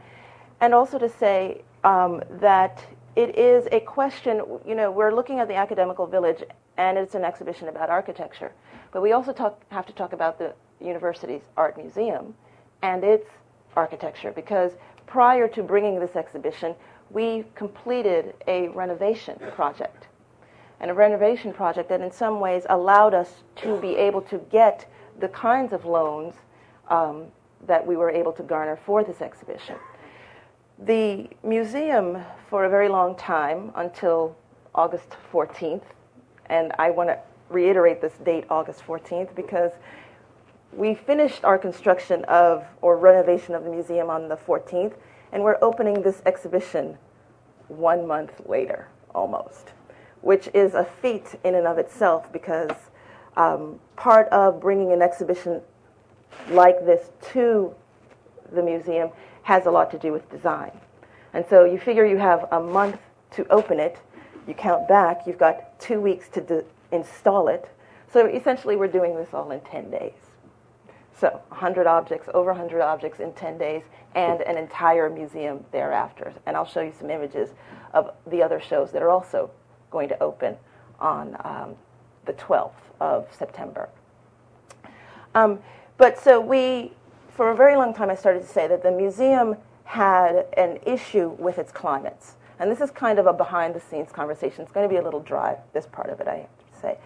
[0.60, 2.84] And also to say um, that
[3.16, 6.44] it is a question, you know, we're looking at the academical village
[6.78, 8.52] and it's an exhibition about architecture.
[8.92, 12.34] But we also talk, have to talk about the university's art museum
[12.82, 13.28] and its
[13.76, 14.74] architecture because
[15.06, 16.76] prior to bringing this exhibition,
[17.10, 20.08] we completed a renovation project.
[20.80, 24.88] And a renovation project that, in some ways, allowed us to be able to get
[25.20, 26.36] the kinds of loans
[26.90, 27.26] um,
[27.66, 29.76] that we were able to garner for this exhibition.
[30.78, 34.36] The museum, for a very long time, until
[34.76, 35.82] August 14th,
[36.46, 37.18] and I want to
[37.50, 39.72] reiterate this date, August 14th, because
[40.74, 44.94] we finished our construction of or renovation of the museum on the 14th,
[45.32, 46.98] and we're opening this exhibition
[47.68, 49.72] one month later, almost,
[50.22, 52.72] which is a feat in and of itself because
[53.36, 55.62] um, part of bringing an exhibition
[56.50, 57.74] like this to
[58.52, 59.10] the museum
[59.44, 60.72] has a lot to do with design.
[61.34, 63.00] And so you figure you have a month
[63.32, 63.98] to open it,
[64.48, 67.70] you count back, you've got two weeks to de- install it.
[68.12, 70.27] So essentially, we're doing this all in 10 days.
[71.20, 73.84] So 100 objects, over 100 objects in 10 days,
[74.15, 76.34] and an entire museum thereafter.
[76.46, 77.50] And I'll show you some images
[77.94, 79.50] of the other shows that are also
[79.90, 80.56] going to open
[81.00, 81.76] on um,
[82.26, 83.90] the 12th of September.
[85.34, 85.60] Um,
[85.98, 86.92] but so we
[87.38, 91.36] for a very long time, I started to say that the museum had an issue
[91.38, 92.34] with its climates.
[92.60, 94.63] And this is kind of a behind the scenes conversation.
[94.63, 96.98] It's going to be a little dry, this part of it, I have to say.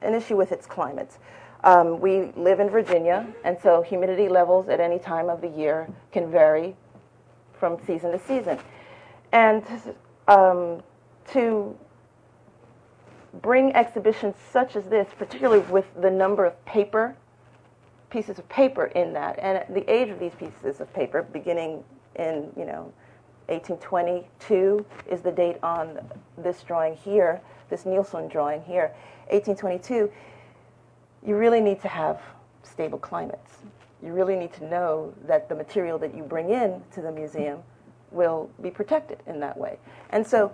[0.00, 1.18] an issue with its climates.
[1.62, 5.88] Um, we live in Virginia, and so humidity levels at any time of the year
[6.10, 6.74] can vary
[7.58, 8.58] from season to season.
[9.32, 9.64] And
[10.26, 10.82] um,
[11.32, 11.76] to
[13.42, 17.16] bring exhibitions such as this, particularly with the number of paper
[18.10, 21.84] pieces of paper in that, and the age of these pieces of paper, beginning
[22.16, 22.92] in you know
[23.46, 25.98] 1822 is the date on
[26.36, 28.92] this drawing here, this Neilson drawing here,
[29.30, 30.10] 1822.
[31.26, 32.20] You really need to have
[32.62, 33.58] stable climates.
[34.02, 37.62] You really need to know that the material that you bring in to the museum
[38.10, 39.78] will be protected in that way.
[40.10, 40.52] And so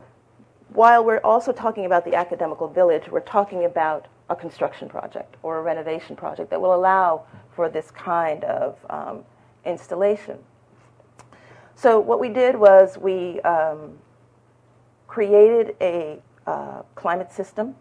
[0.71, 5.59] while we're also talking about the academical village, we're talking about a construction project or
[5.59, 9.25] a renovation project that will allow for this kind of um,
[9.65, 10.39] installation.
[11.77, 13.99] So what we did was we um,
[15.07, 17.77] created a uh, climate system,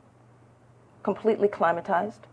[1.01, 2.27] completely climatized.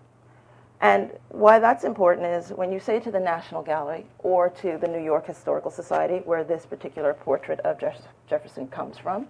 [0.83, 4.89] And why that's important is when you say to the National Gallery or to the
[4.89, 9.29] New York Historical Society, where this particular portrait of Jeff- Jefferson comes from,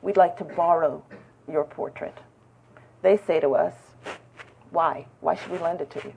[0.00, 1.02] we'd like to borrow
[1.50, 2.16] your portrait.
[3.02, 3.74] They say to us,
[4.70, 5.06] why?
[5.20, 6.12] Why should we lend it to you?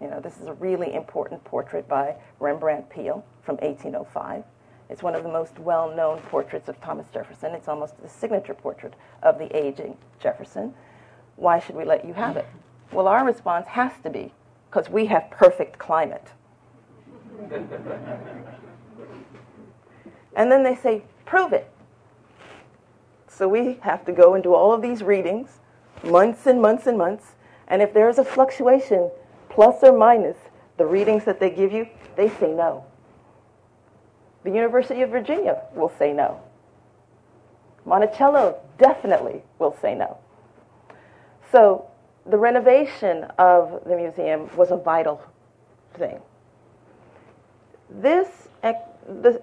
[0.00, 4.42] You know, this is a really important portrait by Rembrandt Peale from 1805.
[4.88, 7.52] It's one of the most well known portraits of Thomas Jefferson.
[7.52, 10.72] It's almost the signature portrait of the aging Jefferson.
[11.36, 12.46] Why should we let you have it?
[12.92, 14.32] Well, our response has to be
[14.70, 16.28] because we have perfect climate.
[20.34, 21.70] and then they say, prove it.
[23.28, 25.60] So we have to go and do all of these readings,
[26.02, 27.34] months and months and months.
[27.68, 29.10] And if there is a fluctuation,
[29.48, 30.36] plus or minus
[30.76, 31.86] the readings that they give you,
[32.16, 32.84] they say no.
[34.44, 36.40] The University of Virginia will say no.
[37.84, 40.18] Monticello definitely will say no.
[41.50, 41.86] So
[42.28, 45.22] the renovation of the museum was a vital
[45.94, 46.20] thing.
[47.90, 49.40] This, the,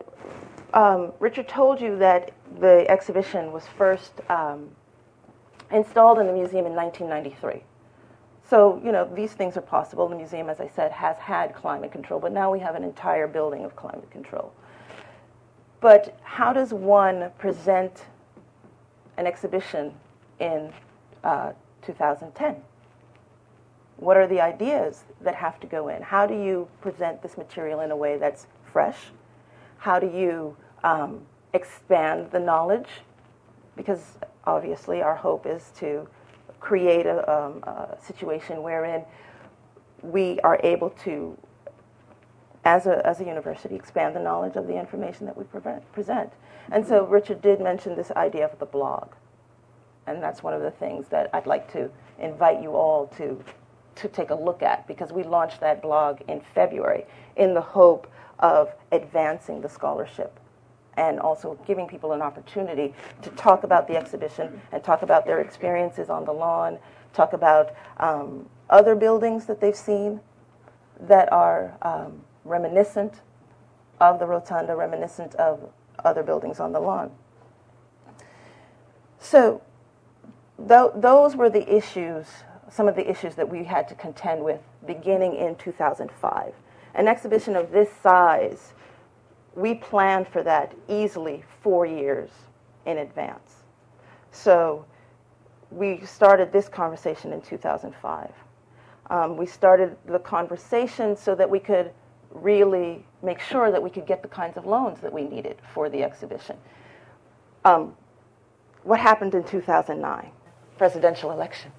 [0.73, 4.69] um, Richard told you that the exhibition was first um,
[5.71, 7.63] installed in the museum in 1993.
[8.47, 10.07] So, you know, these things are possible.
[10.07, 13.27] The museum, as I said, has had climate control, but now we have an entire
[13.27, 14.53] building of climate control.
[15.81, 18.05] But how does one present
[19.17, 19.93] an exhibition
[20.39, 20.71] in
[21.23, 22.57] uh, 2010?
[23.98, 26.02] What are the ideas that have to go in?
[26.02, 28.98] How do you present this material in a way that's fresh?
[29.78, 31.22] How do you um,
[31.54, 32.89] expand the knowledge,
[33.76, 36.08] because obviously our hope is to
[36.60, 39.04] create a, um, a situation wherein
[40.02, 41.38] we are able to,
[42.66, 46.34] as a, as a university, expand the knowledge of the information that we prevent, present.
[46.72, 49.14] And so Richard did mention this idea of the blog.
[50.08, 51.89] And that's one of the things that I'd like to
[52.20, 53.43] invite you all to,
[53.96, 58.12] to take a look at because we launched that blog in February in the hope
[58.39, 60.39] of advancing the scholarship
[60.98, 65.39] and also giving people an opportunity to talk about the exhibition and talk about their
[65.39, 66.78] experiences on the lawn,
[67.14, 70.20] talk about um, other buildings that they've seen
[71.00, 73.22] that are um, reminiscent
[74.00, 75.70] of the rotunda, reminiscent of
[76.04, 77.12] other buildings on the lawn.
[79.20, 79.62] So,
[80.58, 82.28] th- those were the issues,
[82.70, 86.53] some of the issues that we had to contend with beginning in 2005.
[86.95, 88.74] An exhibition of this size
[89.55, 92.30] we planned for that easily four years
[92.86, 93.63] in advance.
[94.32, 94.86] So
[95.72, 98.32] we started this conversation in 2005.
[99.09, 101.91] Um, we started the conversation so that we could
[102.32, 105.89] really make sure that we could get the kinds of loans that we needed for
[105.89, 106.57] the exhibition.
[107.63, 107.95] Um,
[108.84, 110.32] what happened in 2009?
[110.78, 111.72] Presidential election.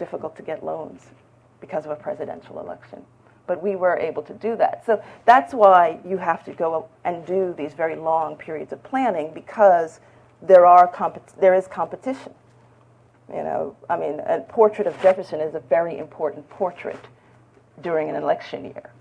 [0.00, 1.02] Difficult to get loans
[1.60, 3.04] because of a presidential election
[3.50, 4.86] but we were able to do that.
[4.86, 9.32] So that's why you have to go and do these very long periods of planning
[9.34, 9.98] because
[10.40, 12.32] there are comp- there is competition.
[13.28, 17.08] You know, I mean, a portrait of Jefferson is a very important portrait
[17.80, 18.92] during an election year.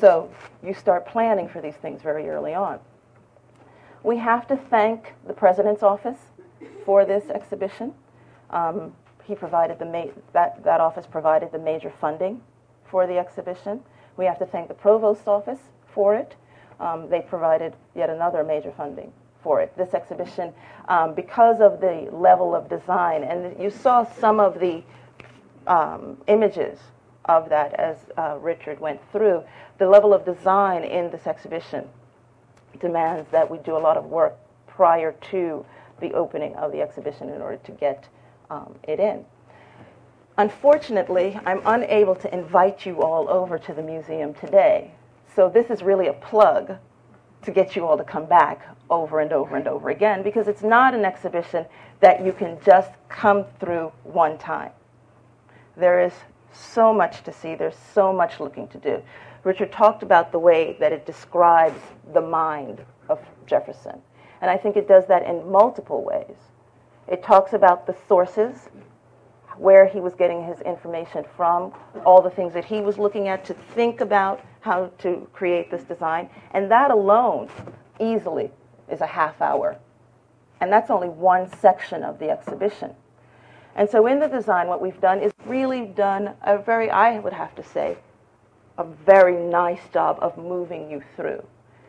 [0.00, 0.28] So
[0.64, 2.80] you start planning for these things very early on.
[4.02, 6.18] We have to thank the president's office
[6.84, 7.94] for this exhibition.
[8.50, 8.94] Um,
[9.24, 12.40] he provided the ma- that that office provided the major funding
[12.90, 13.80] for the exhibition.
[14.16, 15.60] We have to thank the Provost's office
[15.94, 16.34] for it.
[16.80, 19.12] Um, they provided yet another major funding
[19.42, 19.76] for it.
[19.76, 20.52] This exhibition,
[20.88, 24.82] um, because of the level of design, and you saw some of the
[25.66, 26.78] um, images
[27.26, 29.42] of that as uh, Richard went through.
[29.78, 31.88] The level of design in this exhibition
[32.80, 35.64] demands that we do a lot of work prior to
[36.00, 38.08] the opening of the exhibition in order to get
[38.52, 39.24] um, it in.
[40.36, 44.92] Unfortunately, I'm unable to invite you all over to the museum today.
[45.34, 46.76] So this is really a plug
[47.42, 50.62] to get you all to come back over and over and over again because it's
[50.62, 51.66] not an exhibition
[52.00, 54.70] that you can just come through one time.
[55.76, 56.12] There is
[56.52, 59.02] so much to see, there's so much looking to do.
[59.44, 61.80] Richard talked about the way that it describes
[62.12, 64.00] the mind of Jefferson.
[64.40, 66.36] And I think it does that in multiple ways.
[67.08, 68.68] It talks about the sources,
[69.56, 71.72] where he was getting his information from,
[72.06, 75.82] all the things that he was looking at to think about how to create this
[75.84, 76.30] design.
[76.52, 77.48] And that alone
[78.00, 78.50] easily
[78.90, 79.76] is a half hour.
[80.60, 82.94] And that's only one section of the exhibition.
[83.74, 87.32] And so in the design, what we've done is really done a very, I would
[87.32, 87.96] have to say,
[88.78, 91.44] a very nice job of moving you through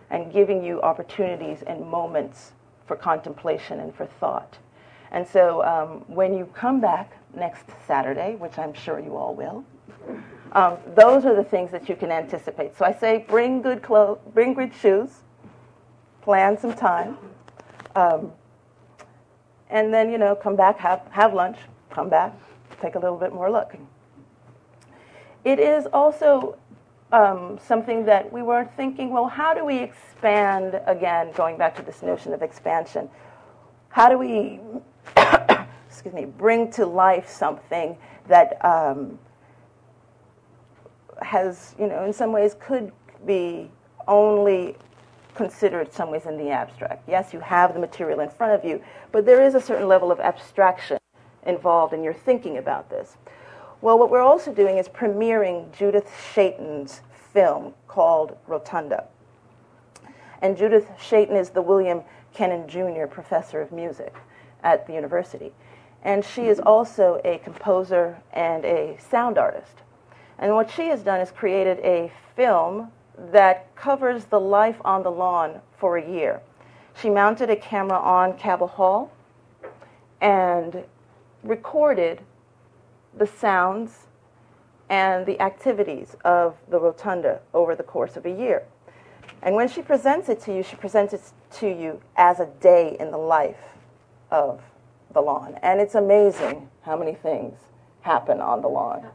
[0.09, 2.53] and giving you opportunities and moments
[2.87, 4.57] for contemplation and for thought.
[5.13, 9.63] And so um, when you come back next Saturday, which I'm sure you all will,
[10.53, 12.75] um, those are the things that you can anticipate.
[12.77, 15.09] So I say bring good clothes, bring good shoes,
[16.21, 17.17] plan some time,
[17.95, 18.31] um,
[19.69, 21.57] and then you know come back, have have lunch,
[21.89, 22.33] come back,
[22.81, 23.75] take a little bit more look.
[25.43, 26.57] It is also
[27.11, 29.09] um, something that we were thinking.
[29.11, 31.31] Well, how do we expand again?
[31.33, 33.09] Going back to this notion of expansion,
[33.89, 34.59] how do we,
[35.87, 37.97] excuse me, bring to life something
[38.27, 39.17] that um,
[41.21, 42.91] has, you know, in some ways could
[43.25, 43.69] be
[44.07, 44.75] only
[45.35, 47.07] considered some ways in the abstract.
[47.07, 48.81] Yes, you have the material in front of you,
[49.11, 50.97] but there is a certain level of abstraction
[51.45, 53.17] involved in your thinking about this.
[53.81, 57.01] Well, what we're also doing is premiering Judith Shatin's
[57.33, 59.05] film called Rotunda.
[60.41, 62.01] And Judith Shatin is the William
[62.33, 63.05] Kenan Jr.
[63.07, 64.13] Professor of Music
[64.63, 65.51] at the university.
[66.03, 69.77] And she is also a composer and a sound artist.
[70.37, 72.91] And what she has done is created a film
[73.31, 76.41] that covers the life on the lawn for a year.
[76.99, 79.11] She mounted a camera on Cabell Hall
[80.19, 80.83] and
[81.43, 82.21] recorded
[83.15, 84.07] the sounds
[84.89, 88.63] and the activities of the rotunda over the course of a year.
[89.41, 91.21] And when she presents it to you, she presents it
[91.53, 93.72] to you as a day in the life
[94.33, 94.61] of
[95.13, 95.57] the lawn.
[95.61, 97.57] And it's amazing how many things
[98.01, 99.07] happen on the lawn.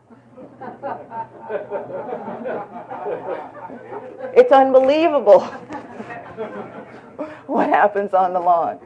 [4.34, 5.40] it's unbelievable
[7.46, 8.78] what happens on the lawn.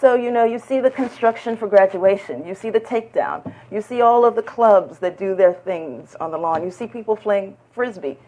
[0.00, 4.00] So, you know, you see the construction for graduation, you see the takedown, you see
[4.00, 7.56] all of the clubs that do their things on the lawn, you see people playing
[7.72, 8.18] frisbee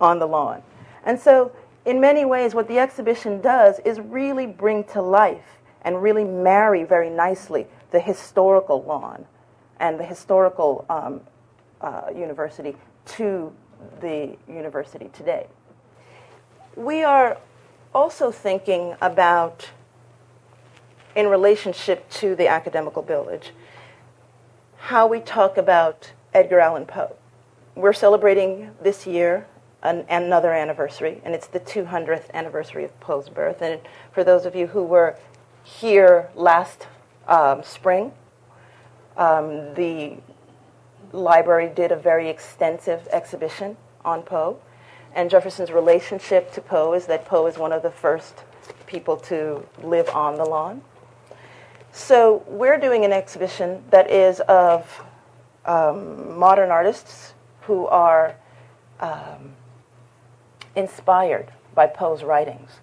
[0.00, 0.62] on the lawn.
[1.04, 1.52] And so,
[1.86, 6.84] in many ways, what the exhibition does is really bring to life and really marry
[6.84, 9.24] very nicely the historical lawn
[9.80, 11.20] and the historical um,
[11.80, 12.76] uh, university
[13.06, 13.52] to
[14.00, 15.46] the university today.
[16.76, 17.38] We are
[17.94, 19.70] also thinking about,
[21.14, 23.52] in relationship to the academical village,
[24.76, 27.16] how we talk about Edgar Allan Poe.
[27.74, 29.46] We're celebrating this year
[29.82, 33.62] an, another anniversary, and it's the 200th anniversary of Poe's birth.
[33.62, 33.80] And
[34.12, 35.16] for those of you who were
[35.68, 36.86] here last
[37.26, 38.12] um, spring,
[39.16, 40.16] um, the
[41.12, 44.58] library did a very extensive exhibition on Poe.
[45.14, 48.44] And Jefferson's relationship to Poe is that Poe is one of the first
[48.86, 50.82] people to live on the lawn.
[51.92, 55.04] So we're doing an exhibition that is of
[55.64, 58.36] um, modern artists who are
[59.00, 59.52] um,
[60.74, 62.80] inspired by Poe's writings.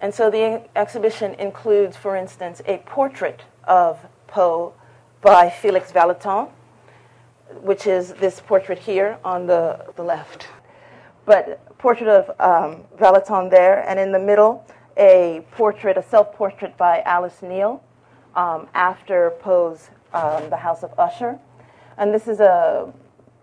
[0.00, 4.74] And so the exhibition includes, for instance, a portrait of Poe
[5.22, 6.48] by Felix Vallotton,
[7.62, 10.48] which is this portrait here on the, the left.
[11.24, 14.64] But portrait of um, Vallotton there, and in the middle,
[14.96, 17.82] a portrait, a self-portrait by Alice Neel
[18.34, 21.38] um, after Poe's um, The House of Usher.
[21.98, 22.92] And this is a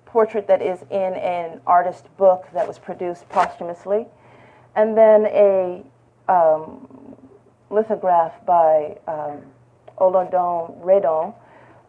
[0.06, 4.08] portrait that is in an artist book that was produced posthumously.
[4.76, 5.84] And then a
[6.28, 6.88] um,
[7.70, 9.42] lithograph by um,
[9.98, 11.34] Odilon Redon,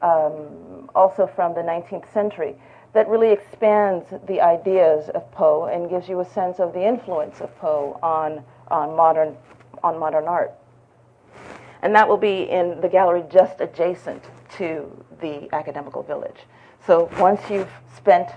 [0.02, 2.56] um, also from the 19th century,
[2.92, 7.40] that really expands the ideas of Poe and gives you a sense of the influence
[7.40, 9.36] of Poe on, on, modern,
[9.82, 10.52] on modern art.
[11.82, 14.22] And that will be in the gallery just adjacent
[14.56, 16.38] to the academical village.
[16.86, 18.30] So once you've spent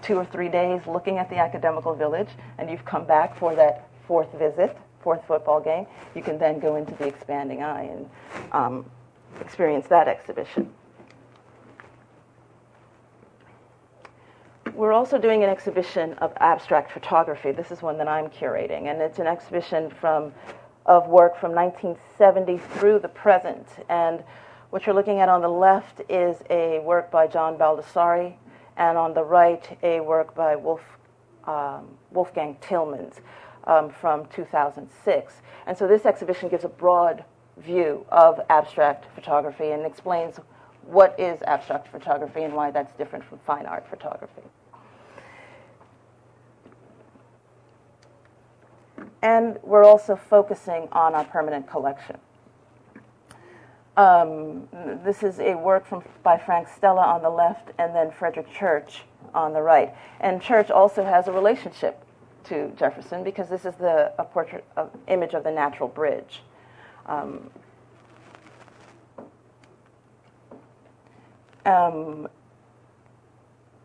[0.00, 2.28] two or three days looking at the academical village
[2.58, 6.76] and you've come back for that fourth visit, fourth football game, you can then go
[6.76, 8.10] into the expanding eye and
[8.52, 8.90] um,
[9.40, 10.72] experience that exhibition.
[14.72, 17.52] We're also doing an exhibition of abstract photography.
[17.52, 20.32] This is one that I'm curating, and it's an exhibition from
[20.86, 23.66] of work from 1970 through the present.
[23.88, 24.22] And
[24.70, 28.34] what you're looking at on the left is a work by John Baldessari,
[28.76, 30.82] and on the right, a work by Wolf,
[31.46, 33.20] um, Wolfgang Tillmans
[33.66, 35.42] um, from 2006.
[35.66, 37.24] And so this exhibition gives a broad
[37.56, 40.38] view of abstract photography and explains
[40.86, 44.42] what is abstract photography and why that's different from fine art photography.
[49.22, 52.18] And we're also focusing on our permanent collection.
[53.96, 54.68] Um,
[55.04, 59.02] this is a work from, by Frank Stella on the left and then Frederick Church
[59.32, 59.94] on the right.
[60.20, 62.03] And Church also has a relationship
[62.44, 66.42] to Jefferson because this is the a portrait of, image of the natural bridge.
[67.06, 67.50] Um,
[71.66, 72.28] um,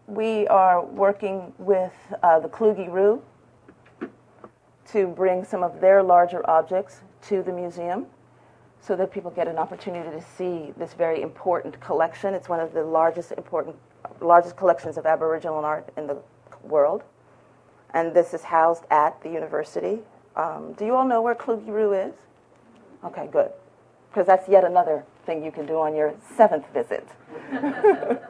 [0.08, 1.94] we are working with
[2.24, 3.22] uh, the Kluge Ruhe
[4.92, 8.08] to bring some of their larger objects to the museum
[8.82, 12.34] so that people get an opportunity to see this very important collection.
[12.34, 13.76] It's one of the largest important
[14.22, 16.18] largest collections of Aboriginal art in the
[16.64, 17.04] world.
[17.94, 20.00] And this is housed at the university.
[20.36, 22.16] Um, do you all know where Kluge Ruhe is?
[23.04, 23.52] Okay, good.
[24.10, 27.08] Because that's yet another thing you can do on your seventh visit.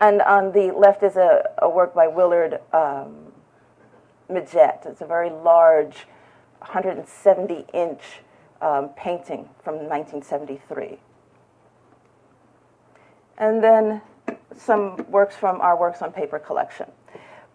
[0.00, 3.32] and on the left is a, a work by Willard um,
[4.30, 4.86] Midgette.
[4.86, 6.06] It's a very large
[6.60, 8.02] 170 inch
[8.60, 10.98] um, painting from 1973.
[13.38, 14.02] And then
[14.58, 16.90] some works from our Works on Paper collection.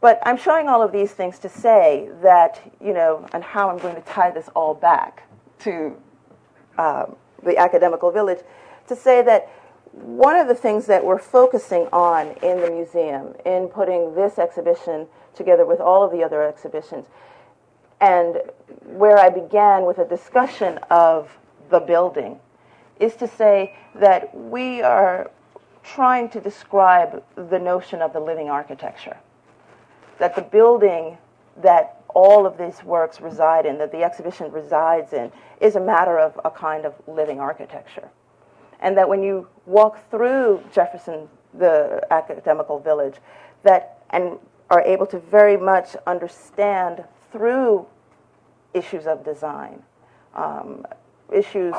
[0.01, 3.77] But I'm showing all of these things to say that, you know, and how I'm
[3.77, 5.23] going to tie this all back
[5.59, 5.95] to
[6.77, 8.39] um, the academical village,
[8.87, 9.49] to say that
[9.93, 15.07] one of the things that we're focusing on in the museum, in putting this exhibition
[15.35, 17.05] together with all of the other exhibitions,
[18.01, 18.41] and
[18.85, 21.37] where I began with a discussion of
[21.69, 22.39] the building
[22.99, 25.31] is to say that we are
[25.83, 29.17] trying to describe the notion of the living architecture.
[30.19, 31.17] That the building
[31.61, 36.19] that all of these works reside in, that the exhibition resides in, is a matter
[36.19, 38.09] of a kind of living architecture.
[38.79, 43.15] And that when you walk through Jefferson, the academical village,
[43.63, 44.37] that and
[44.69, 47.85] are able to very much understand through
[48.73, 49.81] issues of design,
[50.35, 50.85] um,
[51.31, 51.75] issues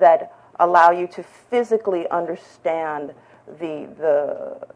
[0.00, 3.14] that allow you to physically understand
[3.58, 4.66] the, the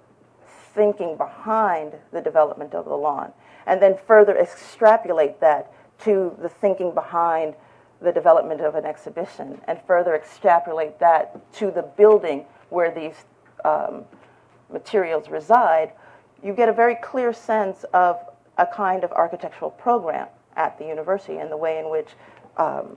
[0.74, 3.32] thinking behind the development of the lawn,
[3.66, 7.54] and then further extrapolate that to the thinking behind
[8.00, 13.24] the development of an exhibition, and further extrapolate that to the building where these
[13.64, 14.04] um,
[14.70, 15.92] materials reside,
[16.42, 18.18] you get a very clear sense of
[18.58, 22.08] a kind of architectural program at the university and the way in which
[22.56, 22.96] um,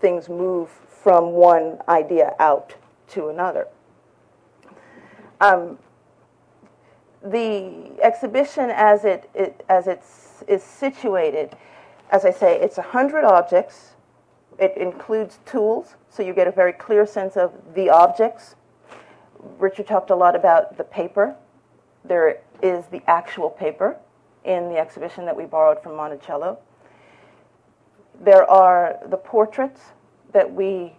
[0.00, 0.68] things move
[1.02, 2.74] from one idea out
[3.08, 3.68] to another.
[5.40, 5.78] Um,
[7.22, 11.56] the exhibition, as it, it as it's is situated,
[12.10, 13.94] as I say, it's a hundred objects.
[14.58, 18.54] It includes tools, so you get a very clear sense of the objects.
[19.58, 21.34] Richard talked a lot about the paper.
[22.04, 23.96] There is the actual paper
[24.44, 26.58] in the exhibition that we borrowed from Monticello.
[28.20, 29.80] There are the portraits
[30.32, 30.92] that we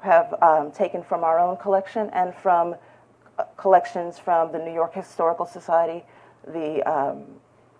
[0.00, 2.74] have um, taken from our own collection and from
[3.56, 6.04] collections from the New York Historical Society,
[6.46, 7.24] the um,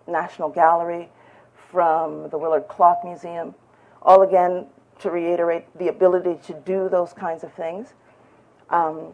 [0.07, 1.09] National Gallery,
[1.71, 3.53] from the Willard Clock Museum,
[4.01, 4.67] all again
[4.99, 7.93] to reiterate the ability to do those kinds of things.
[8.69, 9.13] Um,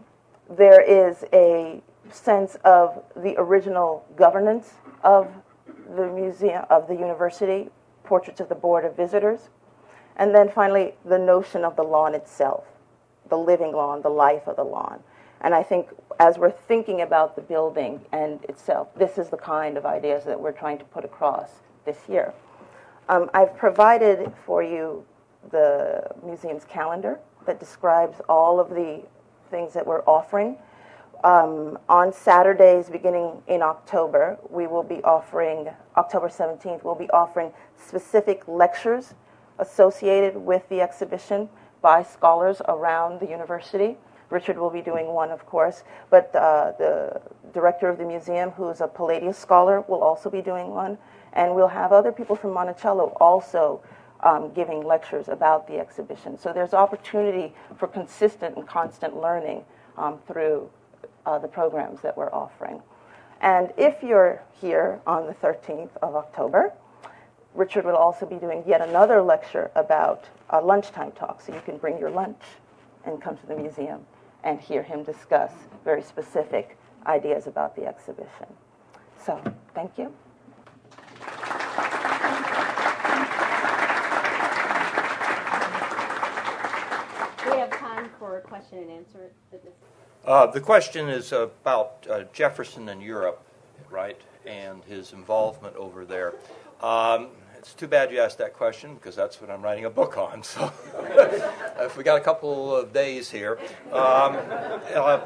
[0.49, 4.73] there is a sense of the original governance
[5.03, 5.31] of
[5.95, 7.69] the museum, of the university,
[8.03, 9.49] portraits of the Board of Visitors,
[10.17, 12.65] and then finally the notion of the lawn itself,
[13.29, 15.01] the living lawn, the life of the lawn.
[15.43, 15.89] And I think
[16.19, 20.39] as we're thinking about the building and itself, this is the kind of ideas that
[20.39, 21.49] we're trying to put across
[21.85, 22.33] this year.
[23.09, 25.05] Um, I've provided for you
[25.51, 29.01] the museum's calendar that describes all of the
[29.51, 30.57] things that we're offering.
[31.23, 37.51] Um, on Saturdays, beginning in October, we will be offering, October 17th, we'll be offering
[37.77, 39.13] specific lectures
[39.59, 41.49] associated with the exhibition
[41.81, 43.97] by scholars around the university.
[44.30, 47.21] Richard will be doing one, of course, but uh, the
[47.53, 50.97] director of the museum, who's a Palladius scholar, will also be doing one.
[51.34, 53.82] And we'll have other people from Monticello also
[54.21, 56.38] um, giving lectures about the exhibition.
[56.38, 59.63] So there's opportunity for consistent and constant learning
[59.97, 60.69] um, through
[61.26, 62.82] uh, the programs that we're offering.
[63.41, 66.74] And if you're here on the 13th of October,
[67.53, 71.41] Richard will also be doing yet another lecture about a lunchtime talk.
[71.41, 72.41] So you can bring your lunch
[73.05, 74.05] and come to the museum
[74.43, 75.51] and hear him discuss
[75.83, 78.47] very specific ideas about the exhibition.
[79.19, 79.41] So,
[79.73, 80.13] thank you.
[87.45, 89.31] We have time for a question and answer.
[90.25, 93.43] Uh, the question is about uh, Jefferson in Europe,
[93.89, 96.33] right, and his involvement over there.
[96.81, 97.27] Um,
[97.64, 100.43] it's too bad you asked that question because that's what I'm writing a book on.
[100.43, 100.70] So,
[101.80, 103.57] if we got a couple of days here,
[103.93, 104.36] um,
[104.93, 105.22] uh,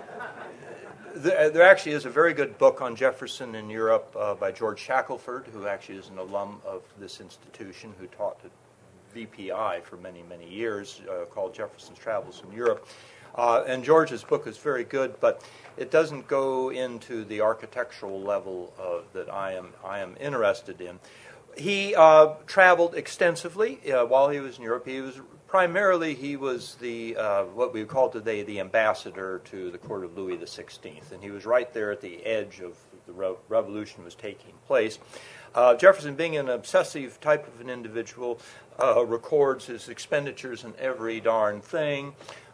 [1.15, 4.79] there, there, actually is a very good book on Jefferson in Europe uh, by George
[4.79, 8.51] Shackelford, who actually is an alum of this institution, who taught at
[9.15, 12.87] VPI for many, many years, uh, called Jefferson's Travels in Europe.
[13.33, 15.43] Uh, and George's book is very good, but
[15.75, 18.73] it doesn't go into the architectural level
[19.13, 20.99] that I am I am interested in.
[21.57, 24.87] He uh, traveled extensively uh, while he was in Europe.
[24.87, 29.77] He was primarily he was the uh, what we call today the ambassador to the
[29.77, 33.35] court of Louis XVI, and he was right there at the edge of the re-
[33.49, 34.99] revolution was taking place.
[35.55, 38.39] Uh, Jefferson, being an obsessive type of an individual,
[38.79, 42.13] records his expenditures in every darn thing.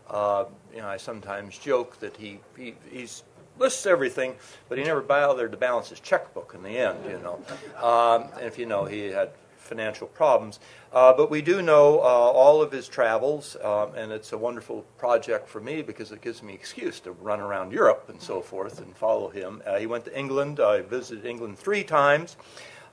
[0.10, 3.24] Uh, you know, I sometimes joke that he, he he's
[3.58, 4.36] lists everything,
[4.70, 7.00] but he never bothered to balance his checkbook in the end.
[7.08, 7.40] You know,
[7.86, 10.60] um, and if you know, he had financial problems.
[10.92, 14.86] Uh, but we do know uh, all of his travels, um, and it's a wonderful
[14.98, 18.80] project for me because it gives me excuse to run around Europe and so forth
[18.80, 19.62] and follow him.
[19.66, 20.60] Uh, he went to England.
[20.60, 22.38] I visited England three times.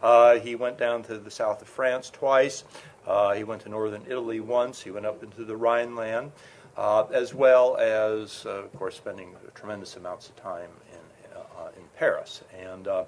[0.02, 2.64] Uh, he went down to the south of France twice.
[3.06, 4.80] Uh, he went to northern Italy once.
[4.80, 6.32] He went up into the Rhineland
[6.76, 11.82] uh, as well as, uh, of course, spending tremendous amounts of time in, uh, in
[11.96, 12.42] Paris.
[12.58, 13.04] And uh,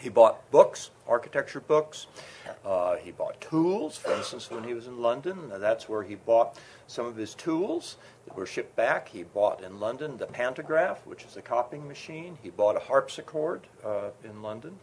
[0.00, 2.08] he bought books, architecture books.
[2.64, 3.96] Uh, he bought tools.
[3.96, 7.96] For instance, when he was in London, that's where he bought some of his tools
[8.26, 9.08] that were shipped back.
[9.08, 12.36] He bought in London the pantograph, which is a copying machine.
[12.42, 14.78] He bought a harpsichord uh, in London.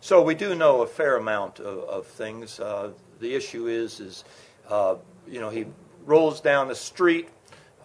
[0.00, 2.58] So we do know a fair amount of, of things.
[2.58, 4.24] the issue is, is
[5.26, 5.66] you know, he
[6.04, 7.28] rolls down the street,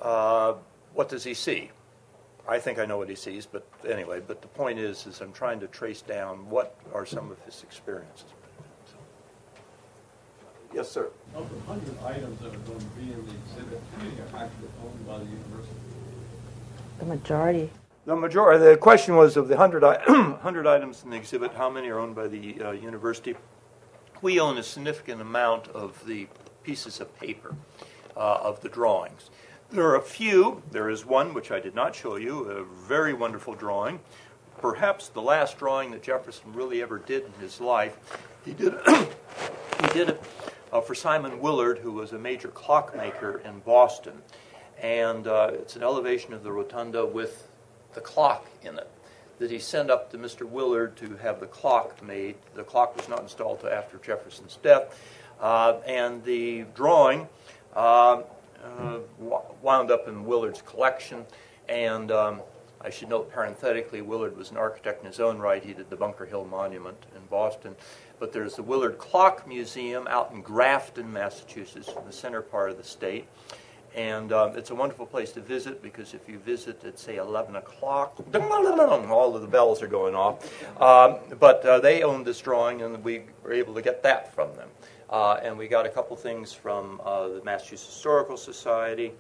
[0.02, 0.54] uh,
[0.94, 1.72] what does he see?
[2.48, 5.34] I think I know what he sees, but anyway, but the point is, is I'm
[5.34, 8.26] trying to trace down what are some of his experiences.
[8.86, 8.96] So.
[10.74, 11.10] Yes, sir.
[11.36, 14.46] Of the hundred items that are going to be in the exhibit, how many are
[14.46, 15.76] actually owned by the university?
[17.00, 17.70] The majority.
[18.06, 18.64] The majority.
[18.64, 19.84] The question was of the hundred,
[20.42, 23.36] hundred items in the exhibit, how many are owned by the uh, university?
[24.22, 26.28] We own a significant amount of the
[26.64, 27.56] pieces of paper
[28.18, 29.30] uh, of the drawings.
[29.70, 30.64] There are a few.
[30.72, 34.00] There is one which I did not show you, a very wonderful drawing.
[34.60, 37.98] Perhaps the last drawing that Jefferson really ever did in his life.
[38.44, 40.24] He did, he did it
[40.72, 44.22] uh, for Simon Willard, who was a major clockmaker in Boston.
[44.82, 47.48] And uh, it's an elevation of the rotunda with
[47.94, 48.90] the clock in it
[49.40, 50.48] that he sent up to Mr.
[50.48, 52.36] Willard to have the clock made.
[52.56, 55.00] The clock was not installed until after Jefferson's death.
[55.40, 57.28] Uh, and the drawing
[59.62, 61.26] wound up in Willard's collection.
[61.70, 62.42] And um,
[62.82, 65.64] I should note parenthetically, Willard was an architect in his own right.
[65.64, 67.76] He did the Bunker Hill Monument in Boston.
[68.20, 72.78] But there's the Willard Clock Museum out in Grafton, Massachusetts, in the center part of
[72.78, 73.28] the state.
[73.96, 77.56] And um, it's a wonderful place to visit because if you visit at, say, 11
[77.56, 78.16] o'clock,
[79.12, 80.46] all of the bells are going off.
[80.80, 84.54] Um, but uh, they owned this drawing, and we were able to get that from
[84.56, 84.70] them.
[85.10, 89.14] Uh, and we got a couple things from uh, the Massachusetts Historical Society,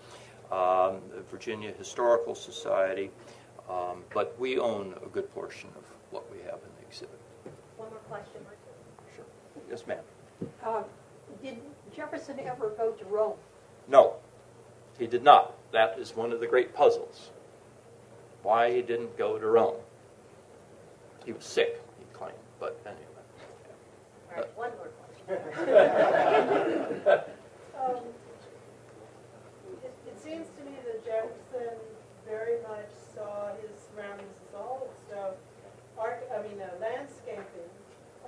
[0.51, 3.09] um, the Virginia Historical Society,
[3.69, 7.19] um, but we own a good portion of what we have in the exhibit.
[7.77, 8.41] One more question.
[9.15, 9.25] Sure.
[9.69, 10.03] Yes, ma'am.
[10.63, 10.83] Uh,
[11.41, 11.57] did
[11.95, 13.37] Jefferson ever go to Rome?
[13.87, 14.15] No,
[14.99, 15.55] he did not.
[15.71, 17.31] That is one of the great puzzles.
[18.43, 19.75] Why he didn't go to Rome.
[21.25, 23.03] He was sick, he claimed, but anyway.
[24.29, 24.89] All right, one more
[25.27, 25.35] um,
[29.83, 31.75] it, it seems to me that Jefferson
[32.25, 35.33] very much saw his surroundings as all stuff.
[35.99, 37.71] Arch, I mean, uh, landscaping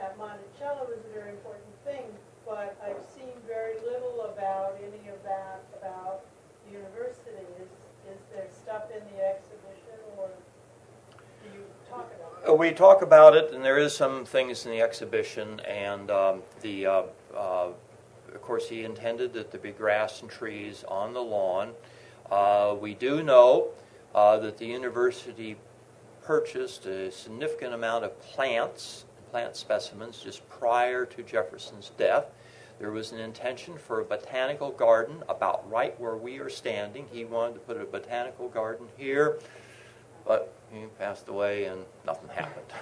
[0.02, 2.04] at Monticello was a very important thing,
[2.46, 6.26] but I've seen very little about any of that about
[6.68, 7.48] the university.
[7.64, 7.70] Is,
[8.40, 9.19] Uh,
[12.54, 16.86] we talk about it, and there is some things in the exhibition, and um, the,
[16.86, 17.04] uh,
[17.36, 17.68] uh,
[18.34, 21.74] of course, he intended that there be grass and trees on the lawn.
[22.32, 23.70] Uh, we do know
[24.14, 25.58] uh, that the university
[26.22, 32.26] purchased a significant amount of plants, plant specimens, just prior to Jefferson's death.
[32.80, 37.08] There was an intention for a botanical garden about right where we are standing.
[37.12, 39.40] He wanted to put a botanical garden here,
[40.26, 42.66] but he passed away and nothing happened.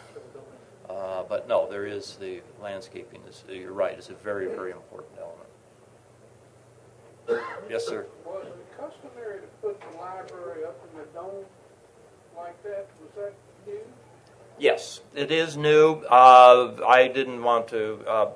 [0.89, 3.19] Uh, but no, there is the landscaping.
[3.27, 3.97] Is, you're right.
[3.97, 5.49] It's a very, very important element.
[7.69, 8.05] Yes, sir.
[8.25, 11.43] Was it customary to put the library up in the dome
[12.37, 12.87] like that?
[13.01, 13.33] Was that
[13.67, 13.79] new?
[14.57, 16.03] Yes, it is new.
[16.09, 17.99] Uh, I didn't want to.
[18.07, 18.29] Uh,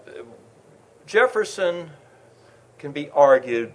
[1.08, 1.92] Jefferson
[2.78, 3.72] can be argued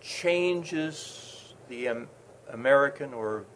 [0.00, 2.08] changes the um,
[2.50, 3.46] American or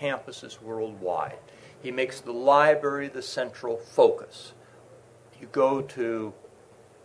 [0.00, 1.38] campuses worldwide.
[1.82, 4.52] He makes the library the central focus.
[5.40, 6.32] You go to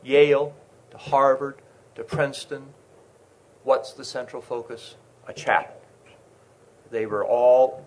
[0.04, 0.54] Yale,
[0.91, 1.62] to Harvard,
[1.96, 2.74] to Princeton.
[3.64, 4.96] What's the central focus?
[5.28, 5.82] A chapel.
[6.91, 7.86] They were all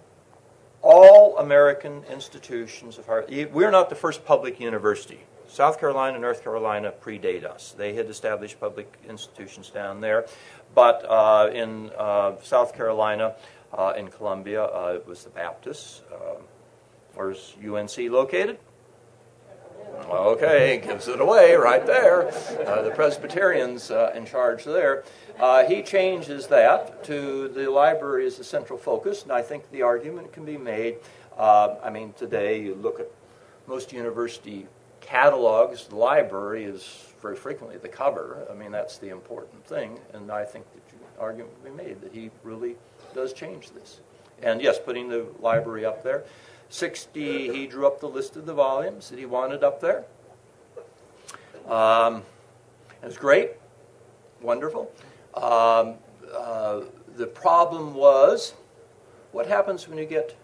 [0.81, 3.27] all American institutions of higher.
[3.53, 5.21] We're not the first public university.
[5.49, 7.75] South Carolina and North Carolina predate us.
[7.77, 10.27] They had established public institutions down there.
[10.75, 13.35] But uh, in uh, South Carolina,
[13.73, 16.03] uh, in Columbia, uh, it was the Baptists.
[16.13, 16.43] Um,
[17.15, 18.59] where's UNC located?
[20.11, 22.29] Okay, gives it away right there.
[22.67, 25.05] Uh, the Presbyterians uh, in charge there.
[25.39, 29.83] Uh, he changes that to the library as the central focus, and I think the
[29.83, 30.97] argument can be made.
[31.37, 33.11] Uh, I mean, today you look at
[33.67, 34.67] most university
[35.01, 38.47] catalogs, the library is very frequently the cover.
[38.51, 42.13] I mean, that's the important thing, and I think that argument can be made that
[42.13, 42.77] he really
[43.15, 44.01] does change this.
[44.43, 46.25] And yes, putting the library up there.
[46.71, 50.05] 60, he drew up the list of the volumes that he wanted up there.
[51.67, 52.23] Um,
[53.03, 53.53] it was great,
[54.41, 54.93] wonderful.
[55.35, 55.95] Um,
[56.33, 56.83] uh,
[57.17, 58.55] the problem was
[59.33, 60.37] what happens when you get,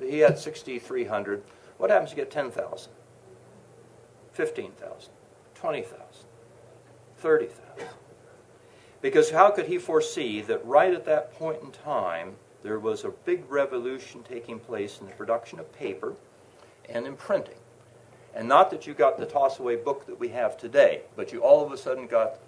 [0.00, 1.42] he had 6,300,
[1.78, 2.92] what happens if you get 10,000,
[4.32, 5.12] 15,000,
[5.54, 5.96] 20,000,
[7.18, 7.61] 30,000?
[9.02, 13.10] Because how could he foresee that right at that point in time, there was a
[13.10, 16.14] big revolution taking place in the production of paper
[16.88, 17.56] and in printing?
[18.34, 21.40] And not that you got the toss away book that we have today, but you
[21.40, 22.38] all of a sudden got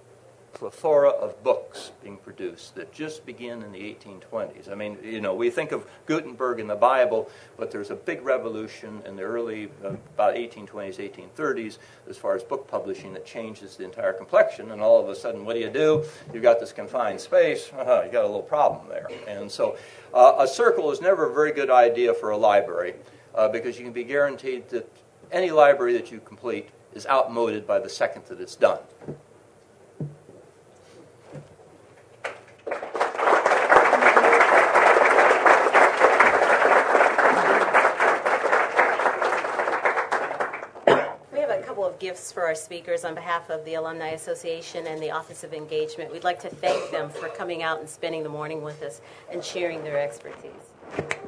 [0.54, 4.70] plethora of books being produced that just begin in the 1820s.
[4.70, 8.22] I mean, you know, we think of Gutenberg in the Bible, but there's a big
[8.22, 10.98] revolution in the early, uh, about 1820s,
[11.36, 11.78] 1830s,
[12.08, 14.70] as far as book publishing that changes the entire complexion.
[14.70, 16.04] And all of a sudden, what do you do?
[16.32, 17.70] You've got this confined space.
[17.76, 19.08] Uh-huh, you got a little problem there.
[19.26, 19.76] And so,
[20.14, 22.94] uh, a circle is never a very good idea for a library
[23.34, 24.88] uh, because you can be guaranteed that
[25.32, 28.78] any library that you complete is outmoded by the second that it's done.
[42.14, 46.12] Gifts for our speakers on behalf of the Alumni Association and the Office of Engagement.
[46.12, 49.00] We'd like to thank them for coming out and spending the morning with us
[49.32, 51.23] and sharing their expertise.